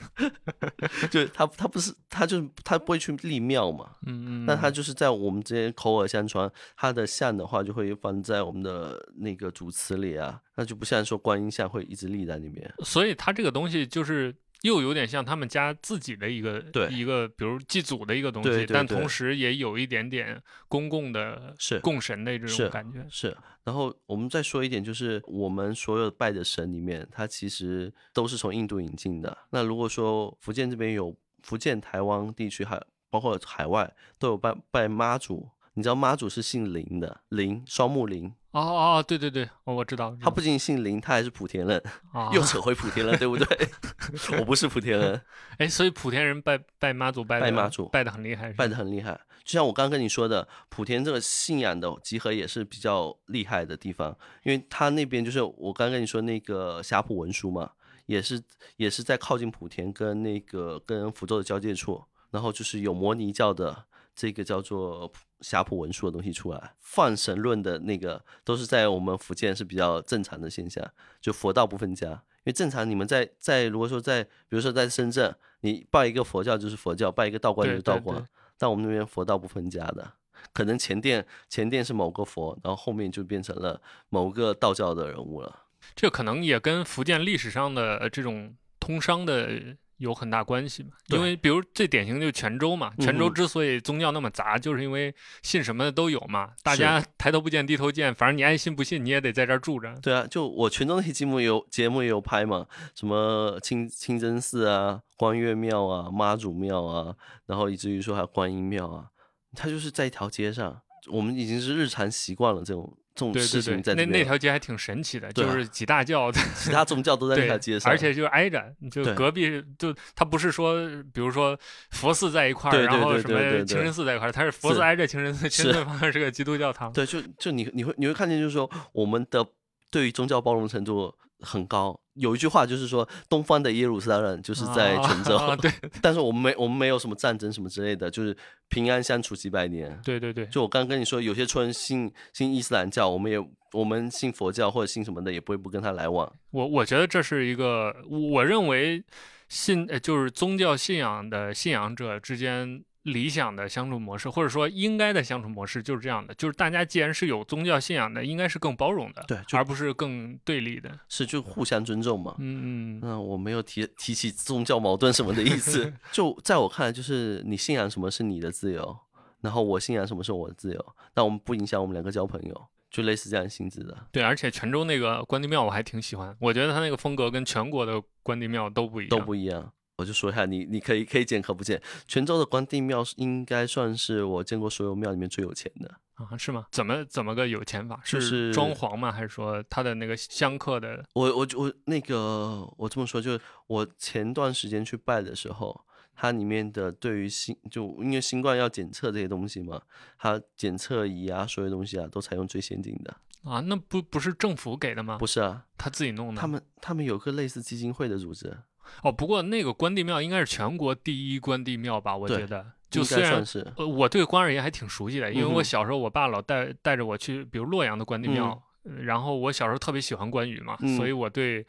[1.09, 12.75] 就是他他不是他就是他不会去立庙嘛，嗯嗯，那他就是在我们这些口耳相传，他的像的话就会放在我们的那个主祠里啊，那就不像说观音像会一直立在那边。
[12.85, 23.07] 所以他这个东西就是又有点像他们家自己的一个对一个，比如祭祖的一个东西，对对对但同时也有一点点公共的是供神的这种感觉。
[23.11, 29.37] 是，然后我们再说一点，就是我们所有拜的神里面，它其实都是从印度引进的。
[29.50, 35.46] 那如果说福建这边有福建、台湾地区，还包括海外都有拜拜妈祖。
[35.75, 41.83] 你知道妈祖是姓林的，林双木林，哦哦，对对对，哦，我知道，他不仅姓林，他还是莆田人，
[42.13, 43.69] 哦，又扯回莆田了，对不对？
[44.39, 45.21] 我不是莆田人，
[45.59, 49.21] 哎，所以莆田人拜拜妈祖拜拜妈祖拜的很厉害，拜的很厉害。
[49.45, 57.73] 就像我刚刚跟你说的，莆田这个信仰的集合也是比较厉害的地方，因为他那边就是我刚刚跟你说那个霞浦文书嘛，
[58.07, 58.41] 也是
[58.77, 70.85] 也是在靠近莆田跟那个跟福州的交界处，然后就是有摩尼教的这个叫做霞浦文书的东西出来，泛神论的那个都是在我们福建是比较正常的现象，
[71.20, 72.22] 就佛道不分家。
[72.44, 78.27] 因为正常你们在在如果说在比如说在深圳，你拜一个佛教就是佛教，拜一个道观就是道观对，
[78.59, 80.12] 但我们那边佛道不分家的，
[80.53, 85.61] 可能前殿前殿是某个佛，然后后面就变成了某个道教的人物了。
[85.96, 90.91] 这可能也跟福建历史上的呃这种通商的有很大关系嘛。
[91.09, 99.95] 因为比如最典型就是泉州嘛，泉州嗯之所以宗教那么杂，就是因为信什么的都有嘛，大家抬头不见低头见，反正你爱信不信，你也得在这儿住着。
[100.03, 107.15] 对啊，就我泉州那些节目有节目也有拍嘛，什么清清真寺啊、观月庙啊、妈祖庙啊，
[107.47, 109.07] 然后以至于说还有观音庙啊，
[109.55, 110.81] 它就是在一条街上，
[111.13, 120.74] 我们已经是日常习惯了这种这种对事对对，那那条街还挺神奇的，啊就是几大教的，其他宗教都在那条街，上，而且就挨着，就隔壁就它不是说，
[121.12, 121.57] 比如说
[121.90, 126.92] 佛寺在一块然后什么清真寺在一块儿，它是佛寺挨着清真寺，清真寺旁边是个基督教堂。
[126.92, 129.46] 对，就就你你会你会看见，就是说我们的
[129.90, 131.14] 对于宗教包容程度
[131.45, 131.99] 很高。
[132.15, 138.37] 有一句话就是说，东方的耶路撒冷就是在泉州，啊 对 但是我们没我们没有什么战争什么之类的，就是
[138.69, 140.01] 平安相处几百年。
[140.05, 143.39] 对对对，就我刚刚跟你说，有些村信信伊斯兰教，我们也
[143.73, 146.33] 我们信佛教或者信什么的，也不会不跟他来往。
[146.53, 149.03] 我我觉得这是一个，我认为
[149.49, 160.99] 信呃就是宗教信仰的信仰者之间理想的相处模式，或者说应该的相处模式就是这样的，就是大家既然是有宗教信仰的，应该是更包容的，对而不是更对立的。
[161.09, 162.35] 是就互相尊重嘛。
[162.38, 165.93] 嗯嗯，嗯，我没有提提起宗教矛盾什么的意思。
[166.12, 168.97] 就在我看来，就是你信仰什么是你的自由，
[169.43, 174.07] 然后我信仰什么是我的自由，但我们不影响我们两个交朋友，就类似这样性质的。
[174.12, 179.73] 对，而且泉州那个关帝庙我还挺喜欢，我觉得它那个风格跟全国的关帝庙都不一样，都不一样。
[179.97, 181.81] 我就说一下，你你可以可以见可不见。
[182.07, 186.01] 泉州的关帝庙是应该算是我见过所有庙里面最有钱的。
[186.15, 186.67] 啊，是吗？
[186.71, 188.01] 怎么怎么个有钱法？
[188.05, 189.11] 就是装潢吗？
[189.11, 191.05] 还是说他的那个香客的？
[191.13, 199.83] 我我我那个我这么说，就是我前段时间去拜的时候，它里面的对于新就因为新冠要检测这些东西嘛，
[200.17, 203.17] 它检测仪啊，所有东西啊都采用最先进的。
[203.43, 205.19] 啊，那不不是政府给的吗？
[205.19, 206.41] 不是啊，他自己弄的。
[206.41, 208.57] 他们他们有个类似基金会的组织，
[209.03, 212.16] 哦，不过那个关帝庙应该是全国第一关帝庙吧？
[212.16, 213.66] 我觉得，就虽然是。
[213.77, 218.62] 呃，我对关二爷还挺熟悉的，因为我小时候我爸老带带着我去，比如洛阳的关帝庙，
[219.05, 221.66] 然后我小时候特别喜欢关羽嘛，嗯所以我对。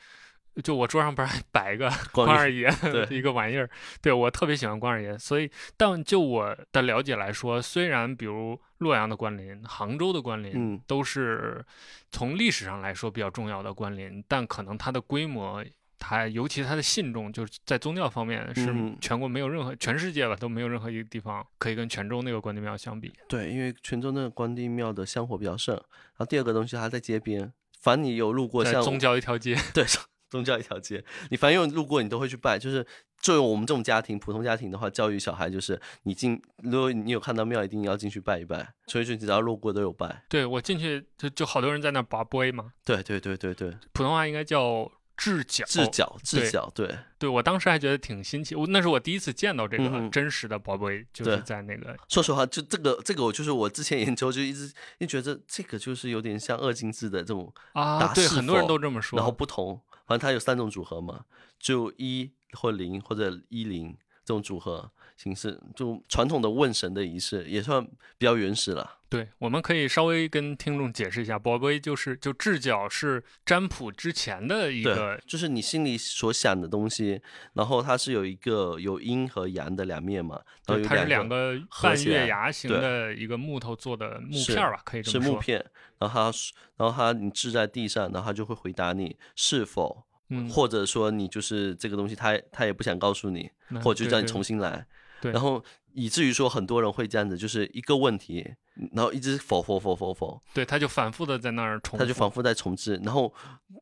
[0.64, 3.70] 就我桌上不是还摆一个 关关二爷的 一个玩意儿，
[4.02, 11.62] 对我特别喜欢关二爷，所以但就我的了解来说，虽然比如洛阳的关林、杭州的关林，嗯都是
[12.10, 15.62] 从历史上来说比较重要的关林，但可能它的规模，
[15.98, 23.14] 它尤其他的信众，就是在宗教方面是嗯全国没有任何、全世界吧都没有任何一个地方可以跟泉州那个关帝庙相比。
[23.28, 25.84] 对，因为泉州那个关帝庙的香火比较盛，然
[26.18, 29.86] 后第二个东西它在街边，凡你有路过像在宗教一条街， 对
[30.30, 32.60] 宗教一条街，你凡有路过你都会去拜。
[32.60, 32.86] 就是
[33.20, 38.74] 作为我们这种家庭，普通家庭的话，教育小孩就是你进，如果你有看到庙，一定要进去拜一拜。
[38.88, 40.24] 所以说，只要路过都有拜。
[40.28, 45.66] 对我进去就就好多人在那拔杯嘛，对对对对对，普通话应该叫掷角。
[45.66, 59.18] 治脚治对脚，对对我当时还觉得挺新奇，我那是我第一次见到这个真实的宝贝，就是在那个说实话，就这个这个，我就是我之前研究就一直一直觉得这个就是有点像二进制的这种，啊，对，很多人都这么说。
[59.18, 61.26] 然后不同，反正它有三种组合嘛，
[61.60, 67.86] 就一或零或者一零这种组合形式，就传统的问神的仪式也算
[68.18, 68.98] 比较原始了。
[69.16, 77.22] 对，我们可以稍微跟听众解释一下，宝贝就是就掷角是占卜之前的一个对，就是你心里所想的东西，
[77.54, 85.32] 然后它是有一个有阴和阳的两面嘛，然后对，它是有两两个半月牙形的一个木头做的木片吧，可以这么说。
[85.32, 85.66] 是木片，
[86.00, 86.38] 然后它
[86.76, 93.50] 然后它你掷在地上，然后它就会回答你是否，嗯，或者说你就是这个东西它它也不想告诉你，
[93.82, 94.86] 或者就叫你重新来。
[95.22, 95.64] 对然后
[95.96, 98.46] 以至于说很多人会这样子，就是一个问题，
[98.92, 103.00] 然后一直否否否否否，对，他就反复的在那儿重复，他就反复在重置。
[103.04, 103.34] 然后，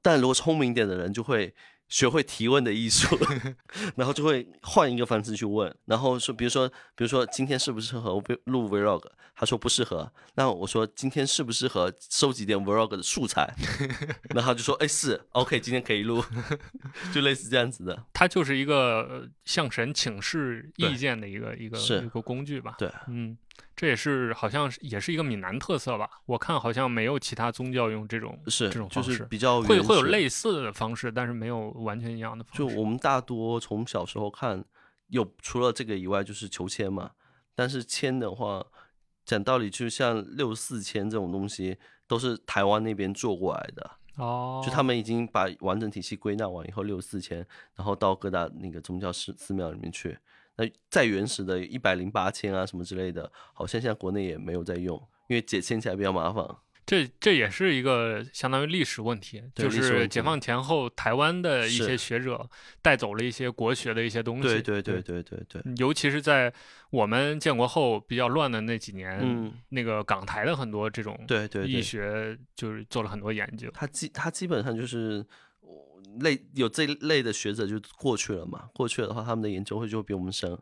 [0.01, 1.53] 但如果聪明一点的人就会
[1.93, 3.15] 学会提问的艺术，
[3.95, 5.71] 然后就会换一个方式去问。
[5.85, 9.03] 然后说，比如说，比如说今天适不适合录 vlog？
[9.35, 10.11] 他说不适合。
[10.35, 13.47] 那我说今天适不适合收集点 vlog 的素材？
[14.33, 16.23] 然后他就说，哎，是 OK，今天可以录，
[17.13, 18.05] 就类似这样子的。
[18.11, 22.75] 它就是一个呃向神请示意见的一个一个是一个工具吧。
[22.79, 23.37] 对，嗯，
[23.75, 26.09] 这也是好像是也是一个闽南特色吧。
[26.25, 32.57] 我看好像没有其他宗教用这种是这种，方式，就是比较会会有类似的方式，但是没有完全一样的方式。
[32.59, 34.63] 就我们大多从小时候看，
[35.07, 37.11] 有除了这个以外就是求签嘛。
[37.55, 38.65] 但是签的话，
[39.25, 43.91] 讲道理，就像六四签这种东西，都是台湾那边做过来的。
[44.17, 50.17] 哦，就他们已经把完整体系归纳完以后，六四签，然后到各大那个宗教寺寺庙里面去。
[50.57, 54.95] 那再原始的一百零八签啊什么之类的，好像现在国内也没有在用，
[55.27, 56.45] 因为解签起来比较麻烦。
[56.85, 62.45] 这这也是一个相当于历史问题，就是解放前后台湾的一些学者
[62.81, 64.43] 带走了一些国学的一些东西。
[64.43, 66.53] 对对对对对对，尤其是在
[66.89, 73.71] 我们建国后比较乱的那几年，嗯，那个港台的很多这种医对对医，学就是做了很多研究。
[73.73, 75.25] 他基他基本上就是
[76.19, 80.57] 类有这类的学者就过去了嘛，过去了的话，他们的研究会就会比我们深。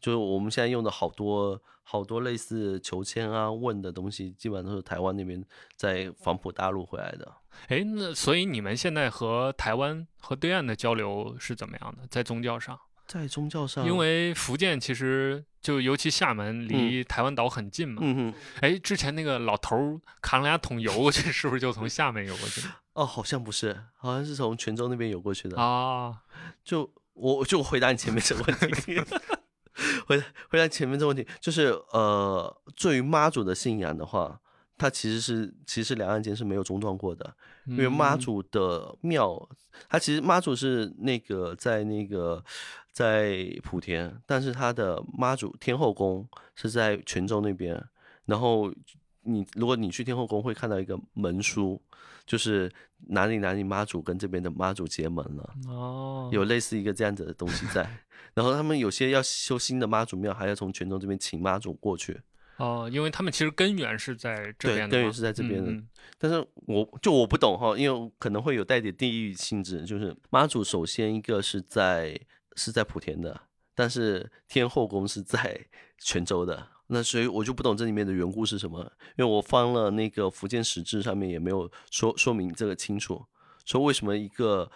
[0.00, 5.42] 就是我们现在用的好多好多类似求签啊问的东西，基本上都是台湾那边
[5.76, 7.32] 在黄埔大陆回来的。
[7.68, 12.06] 哎，那所以你们现在和台湾和对岸的交流是怎么样的？
[12.10, 12.78] 在宗教上？
[13.06, 18.00] 在宗教上，因为福建其实就尤其厦门离台湾岛很近嘛。
[18.02, 22.62] 嗯哼，哎，之前那个老头儿扛了俩桶油过去，是不是就从厦门游过去
[22.94, 25.60] 哦，好像不是，好像是从泉州那边游过去的。
[25.60, 26.22] 啊？
[26.64, 28.98] 就我就回答你前面这个问题，
[30.06, 34.40] 回回答前面这个问题，就是呃，对于妈祖的信仰的话，
[34.78, 37.34] 它其实是其实两岸间是没有中断过的，
[37.66, 39.48] 因为妈嗯祖的庙，
[39.88, 42.44] 它其实妈祖是那个在那个
[42.94, 43.32] 在
[43.62, 47.84] 莆田，但是他的妈祖天后宫是在泉州那边，
[48.24, 48.72] 然后
[49.22, 51.82] 你如果你去天后宫会看到一个门书，
[52.24, 52.70] 就是
[53.08, 55.54] 哪里哪里妈祖跟这边的妈祖结盟了。
[55.66, 57.84] 哦，有类似一个这样子的东西在。
[58.32, 62.20] 然后他们有些要修新的妈祖庙，还要从泉州这边请妈祖过去。
[62.58, 65.88] 哦，因为他们其实根源是在这边的嘛，根源是在这边的嗯嗯
[66.18, 69.84] 但是我就我不懂哈，因为可能会有带点地域性质。
[69.84, 72.16] 就是妈祖首先一个是在
[72.56, 73.42] 是在莆田的，
[73.74, 75.66] 但是天后宫是在
[75.98, 76.68] 泉州的。
[76.88, 78.80] 那所以我就不懂这里面的缘故是什么，
[79.16, 83.24] 因为我翻了那个福建史志上面也没有说说明这个清楚，
[83.64, 84.70] 说为什么一个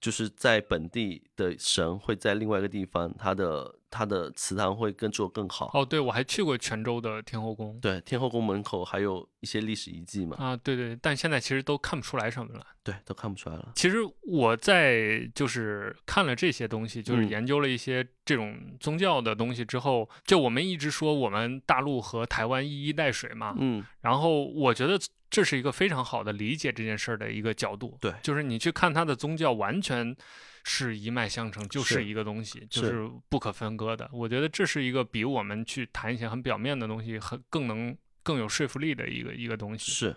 [0.00, 5.70] 就是在本地的神会在另外一个地方，他的它的祠堂会更做更好。
[5.74, 7.78] 哦，对，我还去过泉州的天后宫。
[7.80, 12.64] 对，天后宫门口还有一些历史遗迹嘛，啊，对对，但现在其实都看不出来什么了。
[12.82, 13.72] 对，都看不出来了。
[13.74, 27.98] 其实我在就是看了这些东西，就是嗯研究了一些这种宗教的东西之后，就我们一直说我们大陆和台湾一衣带水嘛，嗯，然后我觉得这是一个非常好的理解这件事儿的一个角度。
[28.00, 30.16] 对就是你去看他的宗教，完全
[30.64, 34.08] 是一脉相承，就是是一个东西，就是是不可分割的。
[34.12, 39.90] 我觉得这是一个比我们去谈一些很表面的东西，很更能更有说服力的一个一个东西。
[39.90, 40.16] 是，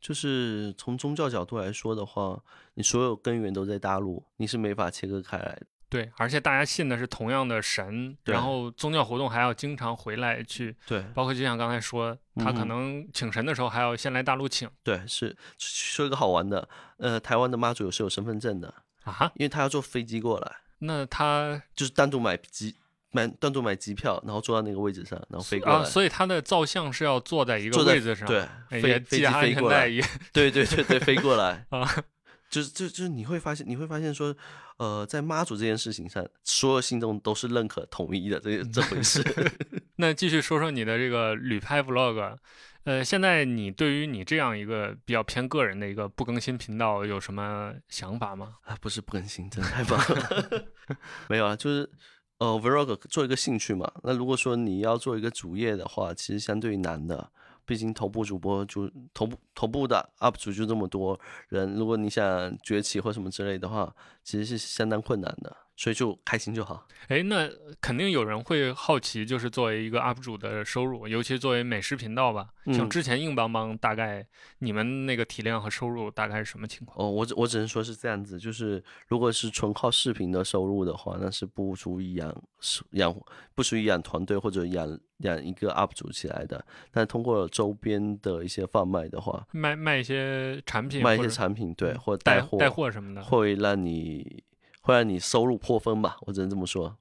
[0.00, 2.40] 就是从宗教角度来说的话，
[2.74, 5.66] 你所有根源都在大陆，你是没法切割开来的。
[5.90, 16.68] 对，而且大家信的是同样的神，然后宗教活动还要经常回来去，对包括就像刚才说，他可能请神的时候还要先来大陆请对，是说一个好玩的，
[16.98, 18.74] 呃，台湾的妈祖有是有身份证的，
[19.08, 19.32] 啊。
[19.36, 22.74] 因为他要坐飞机过来，那他就是单独买机
[23.12, 28.40] 买单独买机票，然后坐到那个位置上，然后飞过来，啊，所以他的照相是要坐在一个位置上，对，
[28.70, 29.88] 哎，飞飞机飞过来，
[30.32, 31.88] 对对对对，飞过来 啊。
[32.50, 34.34] 就是就就是你会发现，你会发现说，
[34.78, 39.22] 呃，在妈祖这件事情上，所有信众都是认可统一的这这回事。
[39.96, 42.38] 那继续说说你的这个旅拍 vlog，
[42.84, 48.54] 呃，现在你对于你这样一个比较偏个人的一个不更新频道有什么想法吗？
[48.64, 50.66] 啊，不是不更新，真的太棒了。
[51.28, 51.90] 没有啊，就是
[52.38, 53.92] 呃，vlog 做一个兴趣嘛。
[54.04, 57.30] 那如果说你要做一个主业的话，其实相对于难的。
[57.66, 61.20] 毕竟头部主播就头部头部的 UP 主就这么多
[61.50, 65.54] 人，如果你想崛起或什么之类的话，其实是相当困难的。
[65.78, 66.84] 所以就开心就好。
[67.06, 67.48] 哎，那
[67.80, 74.26] 肯定有人会好奇，就是作为一个 UP 主的收入，尤其作为美食频道吧，像嗯之前硬邦邦，大概
[74.58, 76.98] 你们那个体量和收入大概是什么情况？
[76.98, 82.42] 哦，我只我只能说是这样子，就是如果是纯靠视频的收入的话，那是不足以养
[82.90, 83.14] 养
[83.54, 86.62] 不足以养团队或者养养一个 UP 主起来的。
[86.90, 93.22] 但通过周边的一些贩卖的话，卖卖一些产品，卖一些产品，对，或者带货，带货什么的。
[93.22, 94.42] 会让你
[94.88, 96.96] 会让你收入破分吧，我只能这么说。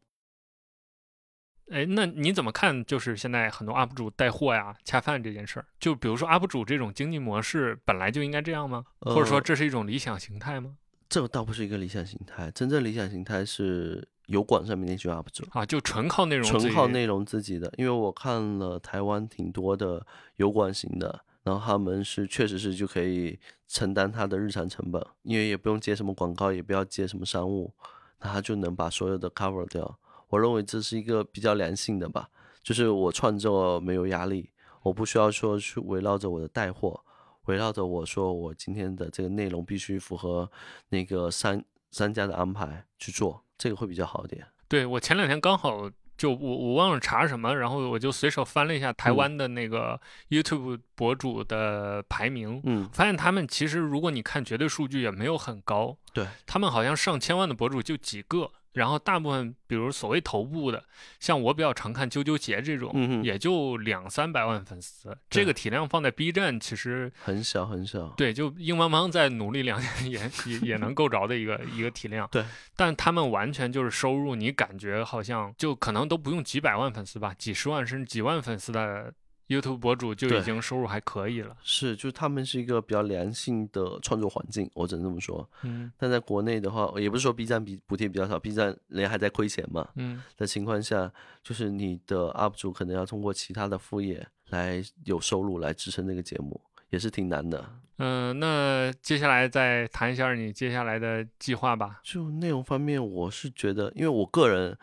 [1.72, 2.84] 哎，那你怎么看？
[2.86, 8.84] 就是现在很多 UP 主带货呀、恰饭这件事儿，就比如说 UP 主这种经济模式本来就应该这样吗？
[9.00, 10.76] 或者说呃这是一种理想形态吗？
[11.10, 15.46] 这倒不是一个理想形态，真正理想形态是油管上面那群 UP 主。
[15.52, 23.40] 啊，就纯靠内容，纯靠内容自己的，因为我看了台湾挺多的油管型的，然后他们是确实是就可以
[23.70, 27.74] 承担他的日常成本，因为也不用接什么广告，也不要接什么商务，
[28.20, 29.98] 那他就能把所有的 cover 掉。
[30.28, 32.30] 我认为这是一个比较良性的吧，
[32.62, 34.50] 就是我创作没有压力，
[34.82, 37.02] 我不需要说去围绕着我的带货，
[37.46, 40.52] 围绕着我说我今天的这个内容必须符合
[40.90, 44.46] 那个商商家的安排去做，这个会比较好一点。
[44.68, 50.00] 对我前两天刚好就我我忘了查什么，然后我就随手翻了一下台嗯湾的那个
[50.30, 58.52] YouTube 博主的排名，嗯，发现他们其实如果你看绝对数据也没有很高，对他们好像上千万的博主就几个。
[58.74, 60.84] 然后大部分，比如所谓头部的，
[61.20, 65.18] 像我比较常看啾啾姐这种，嗯也就两三百万粉丝。
[65.30, 68.08] 这个体量放在 B 站，其实很小很小。
[68.18, 72.28] 对，就硬邦邦再努力两年 也也也能够着的一个一个体量。
[72.32, 72.46] 对，
[72.76, 79.12] 但他们完全就是收入，你感觉好像就可能都不用几百万粉丝吧，几十万甚至几万粉丝的
[79.48, 81.56] YouTube 博主就已经收入还可以了。
[81.62, 85.50] 是，就是他们是一个比较良性的创作环境，我只能这么说。
[85.64, 97.64] 嗯但在国内的话，也不是说 B 站比补贴比较少，B 站人还在亏钱嘛嗯的情况下，就是你的 UP 主可能要通过其他的副业来有收入来支撑这个节目，也是挺难的。
[98.00, 102.00] 嗯、那接下来再谈一下你接下来的计划吧。
[102.04, 104.78] 就内容方面，我是觉得，因为我个人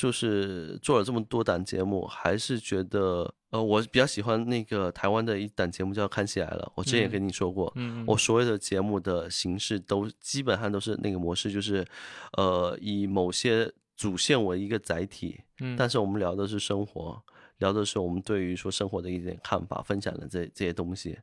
[0.00, 11.86] 就是做了这么多档节目，还是觉得，呃，我比较喜欢那个台湾的一档节目叫《看起来了》，我之前也嗯跟你说过，嗯，我所有的节目的形式都基本上都是那个模式，就是，
[12.38, 15.76] 呃，以某些主线为一个载体，嗯。
[15.76, 17.22] 但是我们聊的是生活，
[17.58, 21.18] 聊的是我们对于说生活的一点看法，分享的这这些东西，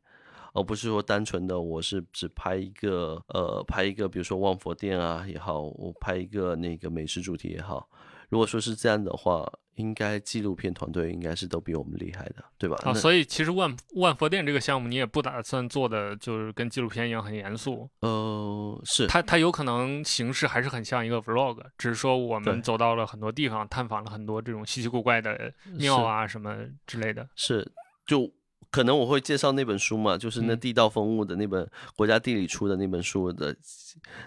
[0.53, 7.89] 而不是说单纯的我是只拍一个呃拍一个比如说万佛殿啊也好，我拍一个那个美食主题也好，
[8.29, 12.75] 如果说是这样的话，应该纪录片团队应该是都比我们厉害的，对吧？
[12.83, 17.87] 啊，所以其实万万佛殿这个项目你也不打算做的，就是跟纪录片一样很严肃。
[17.99, 26.57] 呃是它它有可能形式还是很像一个 vlog，只是说我们走到了很多地方，探访了很多这种稀奇古怪的庙啊什么
[26.87, 27.29] 之类的。
[27.35, 27.71] 是，
[28.07, 28.29] 就
[28.69, 30.59] 可能我会介绍那本书嘛，就是那嗯。
[30.59, 33.55] 地道风物的那本国家地理出的那本书的，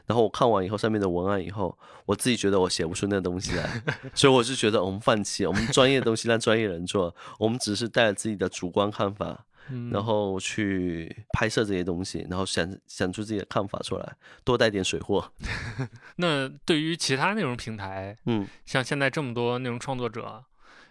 [0.07, 1.77] 然后我看完以后上面的文案以后，
[2.07, 3.83] 我自己觉得我写不出那东西来，
[4.15, 15.33] 所以我就觉得我们放弃，我们专业的东西让专业人做，我们只是带着自己的主观看法，嗯，然后去拍摄这些东西，然后想想出自己的看法出来，多带点水货，
[16.17, 18.47] 那对于其他内容平台，嗯。
[18.65, 20.45] 像现在这么多内容创作者，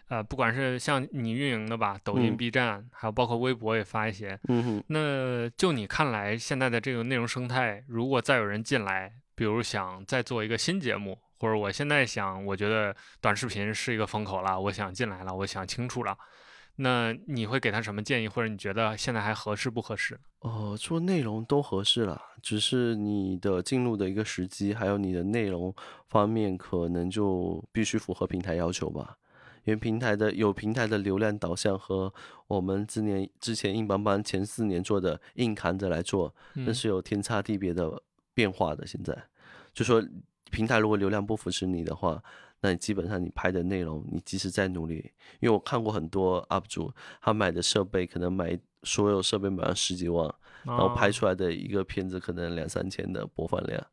[0.09, 4.39] 呃，不管是像你运营的吧，抖音、嗯 B 站，还有包括微博也发一些。
[4.47, 16.17] 嗯哼，那就你看来，现在的这个内容生态，如果再有人进来，比如想再做一个新节目，或者我现在想，我觉得短视频是一个风口了，我想进来了，我想清楚了，
[16.77, 20.19] 那你会给他什么建议，或者你觉得现在还合适不合适？
[20.39, 25.71] 哦，做内容都合适了，只是你的进入的一个时机，还有你的内容
[26.07, 29.15] 方面，可能就必须符合平台要求吧。
[29.65, 32.13] 因为平台的有平台的流量导向和
[32.47, 38.01] 我们之年之前硬邦邦前四年做的硬扛着来做，那嗯是有天差地别的
[38.33, 38.85] 变化的。
[38.87, 39.15] 现在
[39.73, 40.03] 就说
[40.49, 42.21] 平台如果流量不扶持你的话，
[42.61, 46.91] 那你基本上你拍的内容，你即使再努力，因为我看过很多 UP 主，
[47.21, 50.33] 他买的设备可能买所有设备买了十几万，
[50.63, 53.85] 然后拍啊出来的一个片子可能两三千的播放量，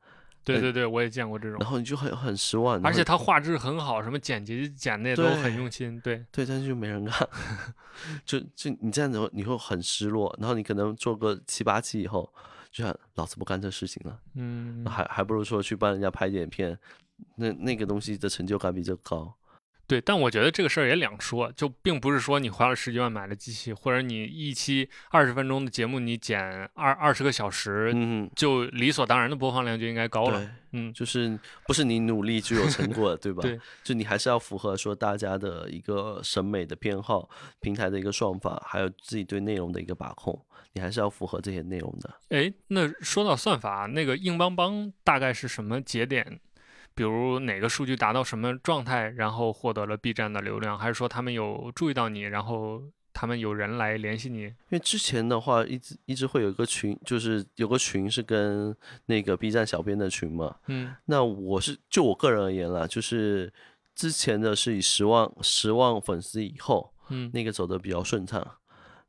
[0.47, 2.81] 对对对，我也见过这种然，后你就很很失望。
[2.83, 6.25] 而且它画质很好，什么剪辑剪的也都很用心，对。
[6.31, 7.29] 对，但是就没人看，
[8.25, 12.33] 就就你这样子你会很失落，然后你可能做个七八期以后，
[12.71, 16.79] 就想老子不干这事情了，嗯，还还不如说去帮人家拍点片，
[17.35, 19.35] 那那个东西的成就感比这个高。
[19.87, 26.41] 对，但我觉得这个事儿也两说，就并不是说你花了十几万买了机器，或者你一期二十分钟的节目你剪
[26.75, 30.51] 二二十个小时，嗯，就理所当然的播放量就应该高了。
[30.73, 33.41] 嗯，就是不是你努力就有成果的，对吧？
[33.47, 37.29] 对，就你还是要符合说大家的一个审美的偏好、
[37.61, 40.39] 平台的一个算法，还有自己对内容的一个把控，
[40.73, 42.13] 你还是要符合这些内容的。
[42.31, 46.41] 哎，那说到算法，那个硬邦邦大概是什么节点？
[46.97, 52.83] 比如哪个数据达到什么状态，然后获得了 B 站的流量，还是说他们有注意到你，然后
[53.13, 54.45] 他们有人来联系你？
[54.45, 58.75] 因为之前的话，一直一直会有一个群，就是有个群是跟
[59.05, 60.57] 那个 B 站小编的群嘛。
[60.69, 63.53] 嗯那我是就我个人而言啦，就是
[63.95, 68.57] 之前的是以十万十万粉丝以后，嗯那个走的比较顺畅。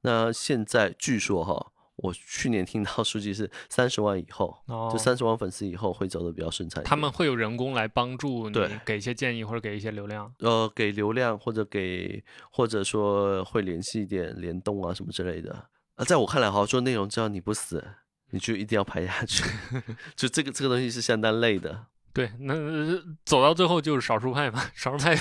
[0.01, 6.83] 那现在据说哈，我去年听到数据是 三十万以后，哦就，三十万粉丝以后会走的比较顺畅。
[6.83, 10.31] 他们会有人工来帮助你对，给一些建议或者给一些流量。
[10.39, 15.51] 呃给流量或者给或者说会联系一点联动啊什么之类的。
[15.95, 17.83] 啊，在我看来哈，做内容只要你不死，
[18.29, 19.43] 你就一定要拍下去。
[20.15, 21.87] 就这个这个东西是相当累的。
[22.13, 25.15] 对，那呃走到最后就是少数派嘛，少数派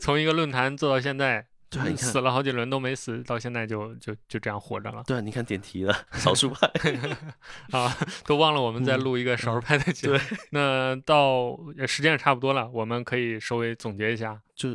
[0.00, 6.68] 从一个论坛做到现在，对啊，你看死，了好几轮都没死，到现在就就就这样活着了对啊，你看点题了，少数派。
[7.70, 7.96] 啊，
[8.26, 10.18] 都忘了我们在嗯录一个少数派的节目。
[10.50, 14.70] 那到呃时间也差不多了，我们可以稍微总结一下，就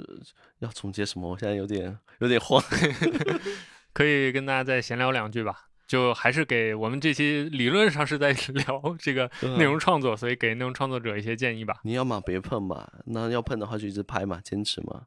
[0.59, 1.29] 要总结什么？
[1.29, 2.63] 我现在有点有点慌。
[3.91, 5.63] 可以跟大家再闲聊两句吧。
[5.87, 11.75] 就还是给我们这期理论上是在聊这个内容创作，所以给内容创作者一些建议吧。
[11.83, 15.03] 你要么别碰嘛，那要碰的话就一直拍嘛，坚持嘛。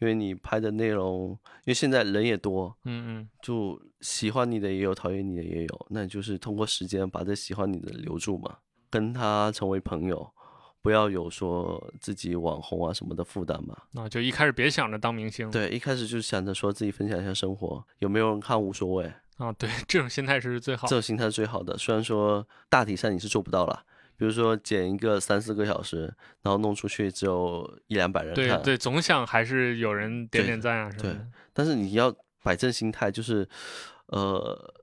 [0.00, 8.56] 因为你拍的内容，因为现在人也多，嗯嗯，就喜欢你的也有，讨厌你的也有，那你就是通过时间把这喜欢你的留住嘛，
[8.88, 10.30] 跟他成为朋友，
[10.80, 13.76] 不要有说自己网红啊什么的负担嘛。
[13.94, 20.96] 啊，就一开始别想着当明星，对，一开始就想着说自己分享一下生活，有没有人看无所谓，啊，对，这种心态是最好这。
[20.96, 21.76] 种心态是最好的。
[21.76, 23.84] 虽然说大体上你是做不到了，
[24.20, 26.02] 比如说剪一个三四个小时，
[26.42, 31.26] 然后弄出去只有一两百人看，对对，总想还是有人点点赞啊什么对的。
[31.54, 33.48] 但是你要摆正心态，就是
[34.08, 34.74] 呃，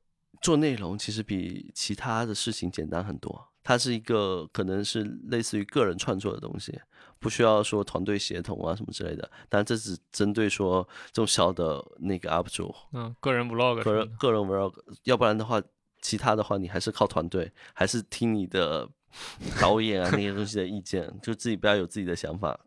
[0.42, 3.50] 做内容其实比其他的事情简单很多。
[3.64, 6.76] 它是一个可能是类似于个人创作的东西，
[7.20, 9.30] 不需要说团队协同啊什么之类的。
[9.50, 14.74] 但这只针对说这种小的那个 UP 主，嗯，个人 vlog 个人个人 vlog，
[15.04, 15.62] 要不然的话，
[16.02, 18.90] 其他的话你还是靠团队，还是听你的
[19.60, 22.60] 导演啊那些东西的意见，就自己不要有自己的想法。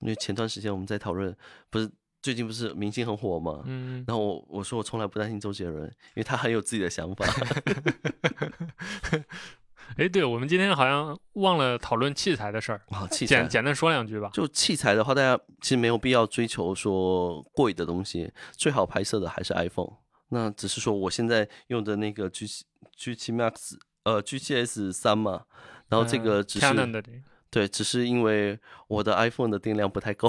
[0.00, 1.34] 因为前段时间我们在讨论，
[1.70, 3.62] 不是最近不是明星很火吗？
[3.64, 7.24] 嗯，然后我我说我从来不担心周杰伦，因为他很有自己的想法。
[9.96, 14.30] 哎，对，我们今天好像忘了讨论器材的事儿，啊，器材简简单说两句吧。
[14.32, 19.92] 就器材的话，大家其实没有必要追求说贵的东西，最好拍摄的还是 iPhone。
[20.30, 22.62] 那只是说我现在用的那个 G 7
[22.96, 25.44] G 七 Max 呃 G 七 S 三嘛，
[25.94, 26.66] 然后这个只是、
[27.50, 30.28] 对，只是因为我的 iPhone 的电量不太够，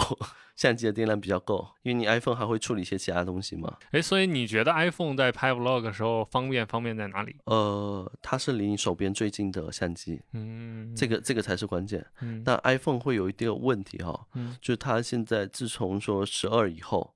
[0.56, 3.78] 相机的电量比较够，因为你 iPhone 还会处理一些其他东西嘛。
[3.90, 7.36] 哎，所以你觉得 iPhone 在拍 vlog 的时候方便方便在哪里？
[7.46, 12.06] 呃，它是离你手边最近的相机，嗯，这个这个才是关键。
[12.22, 17.12] 嗯但 iPhone 会有一定的问题哈、嗯就是它现在自从说十二以后，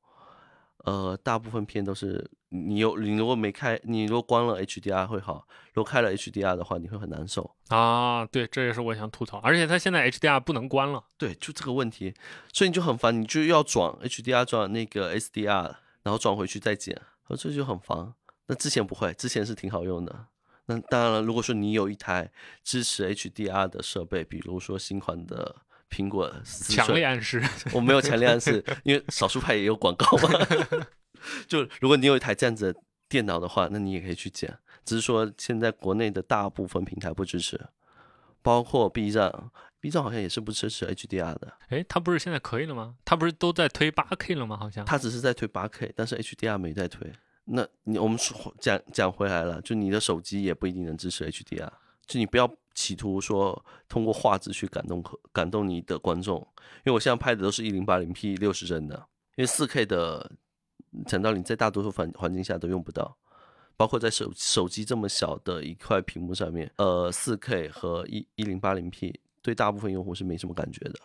[0.86, 7.53] 呃，大部分片都是你有你如果没开，你如果关了 HDR 会好，如果开了 HDR 的话，你会很难受。
[7.67, 11.03] 啊，对，这也是我想吐槽，而且它现在 HDR 不能关了。
[11.17, 12.13] 对，就这个问题，
[12.53, 18.13] 所以你就很烦，你就要转 HDR 转那个 SDR，然后转回去再剪，而这就很烦。
[18.47, 20.27] 那之前不会，之前是挺好用的。
[20.65, 22.32] 那当然了，如果说你有一台
[22.63, 25.55] 支持 HDR 的设备，比如说新款的
[25.89, 30.29] 苹果强烈暗示， 我没有强烈暗示，因为少数派也有广告嘛。
[31.47, 34.57] 就如果你有一台这样子的电脑的话，那你也可以去剪。
[34.85, 37.59] 只是说现在国内的大部分平台不支持，
[38.41, 39.31] 包括 B 站
[39.79, 42.95] ，B 站好像也是不支持 HDR 的，哎，它不是现在可以了吗？
[43.05, 44.57] 它不是都在推 8K 了吗？
[44.57, 44.83] 好像。
[44.85, 47.11] 它只是在推 8K，但是 HDR 没在推。
[47.45, 51.69] 那你我们说讲讲回来了，就你的手机也不一定能支持 HDR，
[52.07, 52.49] 就你不要
[52.80, 56.38] 企图说通过画质去感动客感动你的观众，
[56.77, 58.95] 因为我现在拍的都是一零八零 P 六十帧的，
[59.36, 60.32] 因为四 K 的
[61.05, 63.17] 讲道理在大多数环环境下都用不到，
[63.75, 70.95] 包括在手手机这么小的一块屏幕上面，呃，四 K 和一一零八零 P 对大部分用户是没什么感觉的。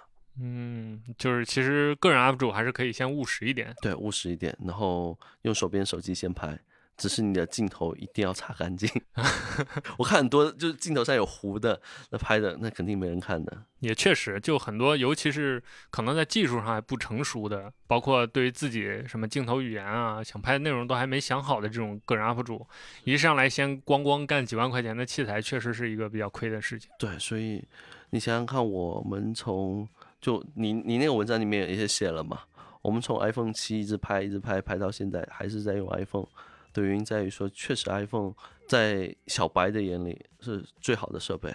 [0.40, 3.74] 嗯，就是其实个人 UP 主还是可以先务实一点。
[3.82, 6.56] 对，务实一点，然后用手边手机先拍，
[6.96, 8.88] 只是你的镜头一定要擦干净。
[9.98, 11.80] 我看很多就是镜头上有糊的，
[12.10, 13.64] 那拍的那肯定没人看的。
[13.80, 22.66] 也确实，就很多，尤其是可能在技术上还不成熟的，包括对于自己什么镜头语言啊、想拍的内容都还没想好的这种个人 UP 主，
[23.04, 26.90] 一上来先光光干几万块钱的器材，确实是一个比较亏的事情。
[26.98, 27.62] 对，所以
[28.10, 29.86] 你想想看，我们从
[30.18, 32.40] 就你你那个文章里面也写了嘛，
[32.80, 36.26] 我们从 iPhone 七一直拍一直拍拍到现在，还是在用 iPhone
[36.74, 38.34] 的原因在于说，确实 iPhone
[38.68, 41.54] 在小白的眼里是最好的设备，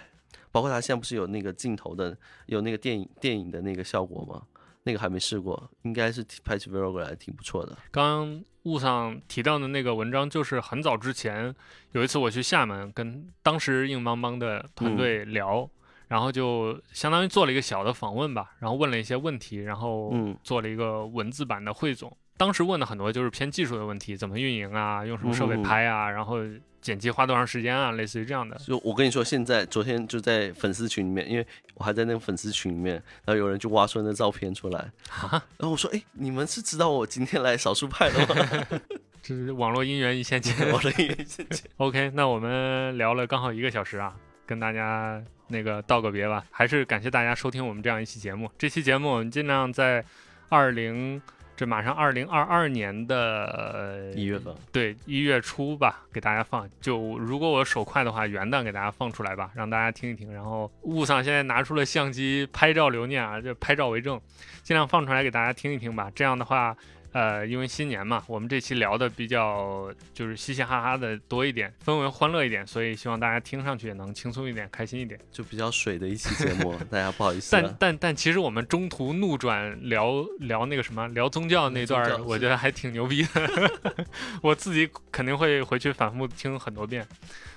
[0.50, 4.42] 包括它现在不是有那个镜头的，有那个电影电影的那个效果吗？
[4.84, 7.76] 那个还没试过，应该是拍起 Vlog 来挺不错的。
[7.90, 11.54] 刚刚雾上提到的那个文章，就是很早之前
[11.92, 15.68] 有一次我去厦门，跟当时硬邦邦的团队聊，
[16.08, 22.16] 然后就相当于做了一个小的访问吧，然后问了一些问题，然后嗯做了一个文字版的汇总。
[22.40, 26.38] 当时问的很多就是偏技术的问题，怎么运营啊，用什么设备嗯拍啊，然后
[26.80, 28.56] 剪辑花多长时间啊，类似于这样的。
[28.56, 32.94] 就我跟你说，现在昨天就在粉丝群里面，因为我还在那个粉丝群里面，
[33.26, 38.80] 然后有人就挖出那照片出来，然后我说，哎，你们是知道我今天来少数派的吗？
[39.20, 40.56] 这是网络姻缘一线牵。
[40.72, 44.16] 网络姻缘一线牵 OK，那我们聊了刚好一个小时啊，
[44.46, 46.42] 跟大家那个道个别吧。
[46.50, 48.50] 还是感谢大家收听我们这样一期节目。
[48.56, 50.02] 这期节目我们尽量在
[50.48, 51.20] 二零，
[51.60, 56.66] 这马上二零二二年的呃一月份，对一月初吧，给大家放。
[56.80, 60.32] 就如果我手快的话，元旦给大家放出来吧，让大家听一听。
[60.32, 64.18] 然后雾上现在拿出了相机拍照留念啊，就拍照为证，
[64.62, 66.10] 尽量放出来给大家听一听吧。
[66.14, 66.74] 这样的话。
[67.12, 75.18] 呃，因为新年嘛，我们这期聊的比较就是嘻嘻哈哈的多一点，氛围欢乐一点，所以希望大家听上去也能轻松一点，开心一点。
[75.32, 77.76] 就比较水的一期节目， 大家不好意思但。
[77.78, 83.70] 但但其实我们中途怒转聊聊那个什么聊宗教那段我觉得还挺牛逼的，
[84.42, 87.06] 我自己肯定会回去反复听很多遍。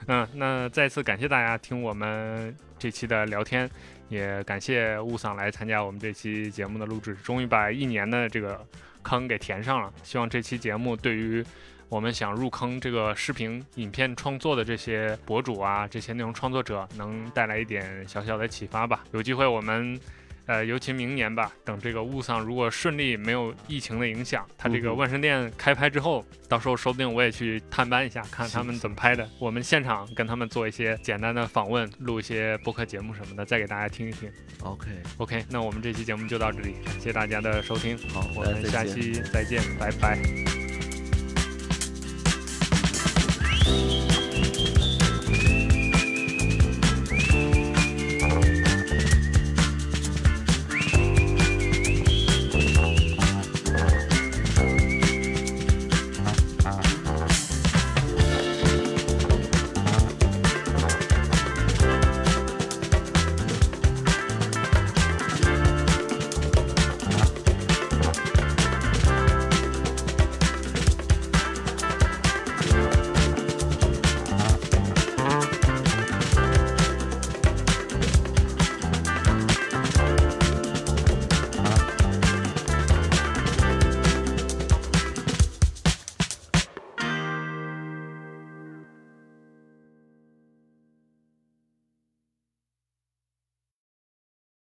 [0.08, 3.70] 嗯，那再次感谢大家听我们这期的聊天，
[4.10, 8.60] 也感谢雾桑来参加我们这期节目的录制，终于把一年的这个
[9.04, 9.94] 坑给填上了。
[10.02, 11.46] 希望这期节目对于
[11.90, 19.04] 我们想入坑这个视频影片创作的这些博主啊，这些内容创作者能带来一点小小的启发吧。
[19.12, 20.00] 有机会我们。
[20.46, 29.28] 呃尤其明年吧等这个雾凇如果顺利没有疫情的影响它这个万圣店开拍之后到时候说不定我也去探班一下看他们怎么拍的。
[29.40, 34.32] 我们现场跟他们做一些简单的访问录一些播客节目什么的再给大家听一听。
[34.62, 34.88] Ok
[35.18, 40.74] ok 那我们这期节目就到这里感谢大家的收听好我们下期再见拜拜。